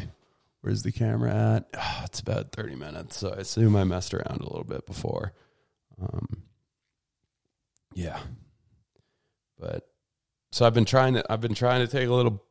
Where's 0.60 0.82
the 0.82 0.90
camera 0.90 1.32
at? 1.32 1.68
Oh, 1.74 2.00
it's 2.04 2.20
about 2.20 2.50
30 2.50 2.74
minutes. 2.74 3.16
So 3.18 3.30
I 3.30 3.36
assume 3.36 3.76
I 3.76 3.84
messed 3.84 4.14
around 4.14 4.40
a 4.40 4.48
little 4.48 4.64
bit 4.64 4.84
before. 4.84 5.32
Um, 6.02 6.42
yeah. 7.94 8.18
But 9.58 9.88
so 10.50 10.66
I've 10.66 10.74
been 10.74 10.84
trying 10.84 11.14
to 11.14 11.24
I've 11.32 11.40
been 11.40 11.54
trying 11.54 11.86
to 11.86 11.90
take 11.90 12.08
a 12.08 12.12
little 12.12 12.42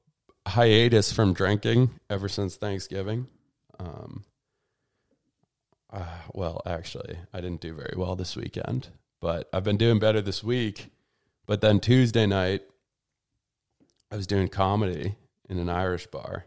hiatus 0.47 1.11
from 1.11 1.33
drinking 1.33 1.91
ever 2.09 2.29
since 2.29 2.55
Thanksgiving. 2.55 3.27
Um, 3.79 4.23
uh, 5.95 6.05
well, 6.33 6.61
actually, 6.65 7.17
I 7.33 7.39
didn't 7.39 7.61
do 7.61 7.73
very 7.73 7.95
well 7.95 8.15
this 8.15 8.35
weekend, 8.35 8.89
but 9.21 9.49
I've 9.53 9.63
been 9.63 9.77
doing 9.77 9.97
better 9.97 10.21
this 10.21 10.43
week. 10.43 10.91
But 11.45 11.61
then 11.61 11.79
Tuesday 11.79 12.25
night, 12.25 12.63
I 14.11 14.17
was 14.17 14.27
doing 14.27 14.49
comedy 14.49 15.15
in 15.49 15.57
an 15.57 15.69
Irish 15.69 16.07
bar, 16.07 16.45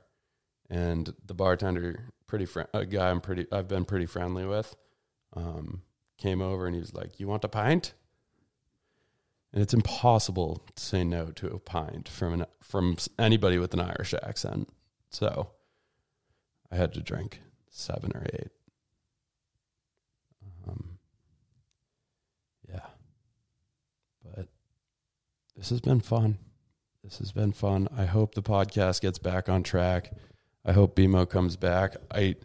and 0.68 1.14
the 1.24 1.34
bartender, 1.34 2.10
pretty 2.26 2.44
fr- 2.44 2.62
a 2.74 2.84
guy 2.84 3.10
I'm 3.10 3.22
pretty 3.22 3.46
I've 3.50 3.68
been 3.68 3.84
pretty 3.86 4.06
friendly 4.06 4.44
with, 4.44 4.76
um, 5.34 5.82
came 6.18 6.42
over 6.42 6.66
and 6.66 6.74
he 6.74 6.80
was 6.80 6.94
like, 6.94 7.18
"You 7.18 7.26
want 7.26 7.44
a 7.44 7.48
pint?" 7.48 7.94
And 9.52 9.62
it's 9.62 9.72
impossible 9.72 10.62
to 10.76 10.82
say 10.82 11.04
no 11.04 11.26
to 11.26 11.46
a 11.46 11.58
pint 11.58 12.06
from 12.06 12.34
an, 12.34 12.46
from 12.62 12.98
anybody 13.18 13.58
with 13.58 13.72
an 13.72 13.80
Irish 13.80 14.12
accent. 14.12 14.68
So 15.08 15.52
I 16.70 16.76
had 16.76 16.92
to 16.94 17.00
drink 17.00 17.40
seven 17.70 18.12
or 18.14 18.26
eight. 18.34 18.50
Um, 20.68 20.98
yeah, 22.68 22.86
but 24.24 24.46
this 25.56 25.70
has 25.70 25.80
been 25.80 26.00
fun. 26.00 26.38
This 27.02 27.18
has 27.18 27.32
been 27.32 27.52
fun. 27.52 27.88
I 27.96 28.04
hope 28.04 28.34
the 28.34 28.42
podcast 28.42 29.00
gets 29.00 29.18
back 29.18 29.48
on 29.48 29.62
track. 29.62 30.12
I 30.64 30.72
hope 30.72 30.96
BMO 30.96 31.28
comes 31.28 31.56
back. 31.56 31.96
I 32.10 32.36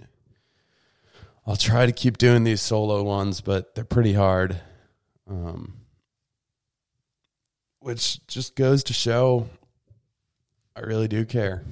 I'll 1.45 1.57
try 1.57 1.85
to 1.85 1.91
keep 1.91 2.17
doing 2.17 2.43
these 2.43 2.61
solo 2.61 3.03
ones, 3.03 3.41
but 3.41 3.75
they're 3.75 3.83
pretty 3.83 4.13
hard. 4.13 4.61
Um, 5.29 5.73
which 7.79 8.25
just 8.27 8.55
goes 8.55 8.83
to 8.85 8.93
show 8.93 9.49
I 10.75 10.81
really 10.81 11.07
do 11.07 11.25
care. 11.25 11.63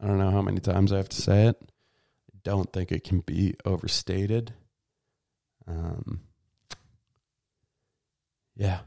I 0.00 0.06
don't 0.06 0.18
know 0.18 0.30
how 0.30 0.42
many 0.42 0.60
times 0.60 0.92
I 0.92 0.98
have 0.98 1.08
to 1.08 1.22
say 1.22 1.46
it. 1.46 1.56
I 1.62 2.38
don't 2.42 2.72
think 2.72 2.92
it 2.92 3.04
can 3.04 3.20
be 3.20 3.54
overstated. 3.64 4.52
Um, 5.68 6.20
yeah, 8.56 8.80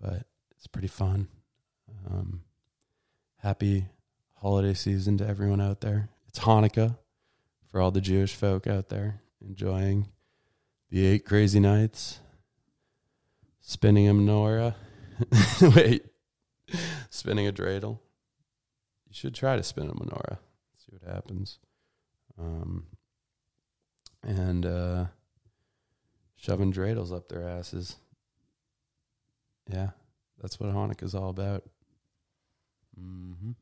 but 0.00 0.26
it's 0.56 0.66
pretty 0.66 0.88
fun. 0.88 1.28
Um, 2.06 2.42
happy 3.38 3.86
holiday 4.34 4.74
season 4.74 5.16
to 5.18 5.26
everyone 5.26 5.60
out 5.60 5.80
there. 5.80 6.10
It's 6.28 6.40
Hanukkah 6.40 6.98
for 7.70 7.80
all 7.80 7.90
the 7.90 8.00
Jewish 8.00 8.34
folk 8.34 8.66
out 8.66 8.90
there 8.90 9.22
enjoying 9.40 10.08
the 10.90 11.06
eight 11.06 11.24
crazy 11.24 11.60
nights 11.60 12.20
spinning 13.60 14.08
a 14.08 14.14
menorah. 14.14 14.74
Wait, 15.74 16.04
spinning 17.10 17.46
a 17.46 17.52
dreidel. 17.52 17.98
You 19.08 19.12
should 19.12 19.34
try 19.34 19.56
to 19.56 19.62
spin 19.62 19.88
a 19.88 19.94
menorah. 19.94 20.38
See 20.76 20.92
what 20.92 21.14
happens. 21.14 21.58
Um, 22.38 22.86
and 24.22 24.66
uh, 24.66 25.04
shoving 26.36 26.72
dreidels 26.72 27.14
up 27.14 27.28
their 27.28 27.46
asses. 27.48 27.96
Yeah, 29.70 29.90
that's 30.40 30.60
what 30.60 30.70
Hanukkah's 30.70 31.14
all 31.14 31.30
about. 31.30 31.64
hmm 32.98 33.52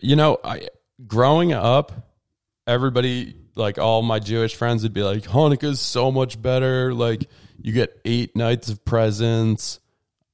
You 0.00 0.16
know, 0.16 0.38
I 0.42 0.68
growing 1.06 1.52
up, 1.52 1.92
everybody 2.66 3.36
like 3.54 3.78
all 3.78 4.02
my 4.02 4.18
Jewish 4.18 4.54
friends 4.54 4.82
would 4.82 4.94
be 4.94 5.02
like, 5.02 5.24
Hanukkah's 5.24 5.80
so 5.80 6.10
much 6.10 6.40
better. 6.40 6.94
Like 6.94 7.28
you 7.60 7.72
get 7.72 8.00
eight 8.04 8.34
nights 8.36 8.68
of 8.68 8.84
presents 8.84 9.78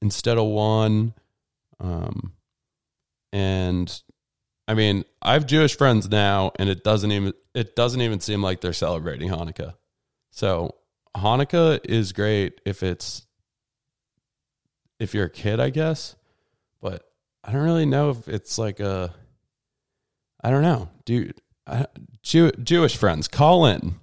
instead 0.01 0.37
of 0.37 0.47
one. 0.47 1.13
Um, 1.79 2.33
and 3.31 4.01
I 4.67 4.73
mean, 4.73 5.05
I 5.21 5.33
have 5.33 5.45
Jewish 5.45 5.77
friends 5.77 6.09
now, 6.09 6.51
and 6.57 6.69
it 6.69 6.83
doesn't 6.83 7.11
even 7.11 7.33
it 7.53 7.75
doesn't 7.75 8.01
even 8.01 8.19
seem 8.19 8.41
like 8.41 8.61
they're 8.61 8.73
celebrating 8.73 9.29
Hanukkah. 9.29 9.75
So 10.31 10.75
Hanukkah 11.15 11.79
is 11.83 12.13
great 12.13 12.61
if 12.65 12.83
it's 12.83 13.25
if 14.99 15.13
you're 15.13 15.25
a 15.25 15.29
kid, 15.29 15.59
I 15.59 15.69
guess. 15.69 16.15
But 16.81 17.03
I 17.43 17.51
don't 17.51 17.63
really 17.63 17.85
know 17.85 18.11
if 18.11 18.27
it's 18.27 18.57
like 18.57 18.79
a. 18.79 19.13
I 20.43 20.49
don't 20.49 20.61
know, 20.61 20.89
dude. 21.05 21.41
I, 21.67 21.87
Jew, 22.23 22.51
Jewish 22.51 22.95
friends, 22.95 23.27
call 23.27 23.65
in. 23.65 23.95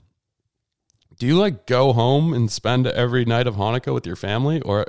Do 1.18 1.26
you 1.26 1.38
like 1.38 1.66
go 1.66 1.92
home 1.92 2.34
and 2.34 2.50
spend 2.50 2.86
every 2.86 3.24
night 3.24 3.46
of 3.46 3.54
Hanukkah 3.54 3.94
with 3.94 4.06
your 4.06 4.16
family, 4.16 4.60
or 4.60 4.86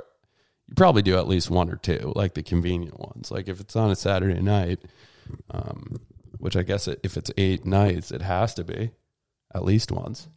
you 0.68 0.74
probably 0.74 1.02
do 1.02 1.16
at 1.16 1.26
least 1.26 1.50
one 1.50 1.70
or 1.70 1.76
two, 1.76 2.12
like 2.14 2.34
the 2.34 2.42
convenient 2.42 3.00
ones. 3.00 3.30
Like 3.30 3.48
if 3.48 3.60
it's 3.60 3.74
on 3.74 3.90
a 3.90 3.96
Saturday 3.96 4.42
night, 4.42 4.80
um, 5.50 5.96
which 6.38 6.56
I 6.56 6.62
guess 6.62 6.86
if 6.86 7.16
it's 7.16 7.30
eight 7.38 7.64
nights, 7.64 8.12
it 8.12 8.20
has 8.20 8.52
to 8.54 8.64
be 8.64 8.90
at 9.54 9.64
least 9.64 9.90
once. 9.90 10.28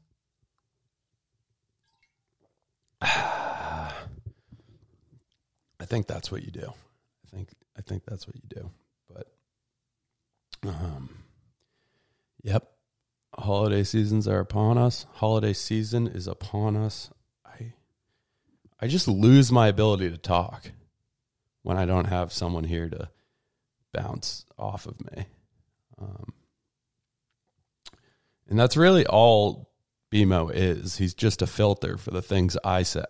I 3.03 3.91
think 5.85 6.07
that's 6.07 6.31
what 6.31 6.43
you 6.43 6.51
do. 6.51 6.71
I 7.25 7.35
think 7.35 7.49
I 7.77 7.81
think 7.81 8.03
that's 8.05 8.27
what 8.27 8.35
you 8.35 8.43
do. 8.47 8.69
But 9.13 9.27
um 10.67 11.23
yep. 12.43 12.67
Holiday 13.33 13.83
seasons 13.83 14.27
are 14.27 14.39
upon 14.39 14.77
us. 14.77 15.05
Holiday 15.13 15.53
season 15.53 16.07
is 16.07 16.27
upon 16.27 16.75
us. 16.75 17.09
I 17.45 17.73
I 18.79 18.87
just 18.87 19.07
lose 19.07 19.51
my 19.51 19.67
ability 19.67 20.09
to 20.11 20.17
talk 20.17 20.71
when 21.63 21.77
I 21.77 21.85
don't 21.85 22.05
have 22.05 22.33
someone 22.33 22.65
here 22.65 22.89
to 22.89 23.09
bounce 23.93 24.45
off 24.57 24.85
of 24.85 24.99
me. 25.11 25.25
Um, 25.99 26.33
and 28.49 28.59
that's 28.59 28.77
really 28.77 29.05
all 29.05 29.70
BMO 30.11 30.51
is. 30.53 30.97
He's 30.97 31.13
just 31.13 31.41
a 31.41 31.47
filter 31.47 31.97
for 31.97 32.11
the 32.11 32.21
things 32.21 32.57
I 32.63 32.83
say. 32.83 33.05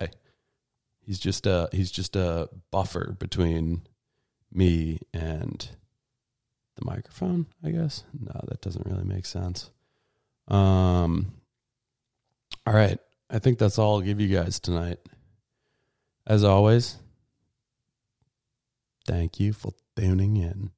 He's 1.02 1.20
just 1.20 1.48
a 1.48 1.68
he's 1.72 1.92
just 1.92 2.16
a 2.16 2.50
buffer 2.72 3.16
between 3.20 3.82
me 4.52 5.00
and 5.14 5.68
the 6.78 6.86
microphone, 6.86 7.48
I 7.64 7.72
guess. 7.72 8.04
No, 8.18 8.40
that 8.48 8.62
doesn't 8.62 8.86
really 8.86 9.04
make 9.04 9.26
sense. 9.26 9.72
Um 10.48 11.34
all 12.66 12.74
right. 12.74 13.00
I 13.30 13.40
think 13.40 13.58
that's 13.58 13.80
all 13.80 13.96
I'll 13.96 14.02
give 14.02 14.20
you 14.20 14.28
guys 14.28 14.60
tonight. 14.60 15.00
As 16.28 16.44
always, 16.44 16.98
thank 19.08 19.40
you 19.40 19.54
for 19.54 19.74
tuning 19.96 20.38
in. 20.38 20.72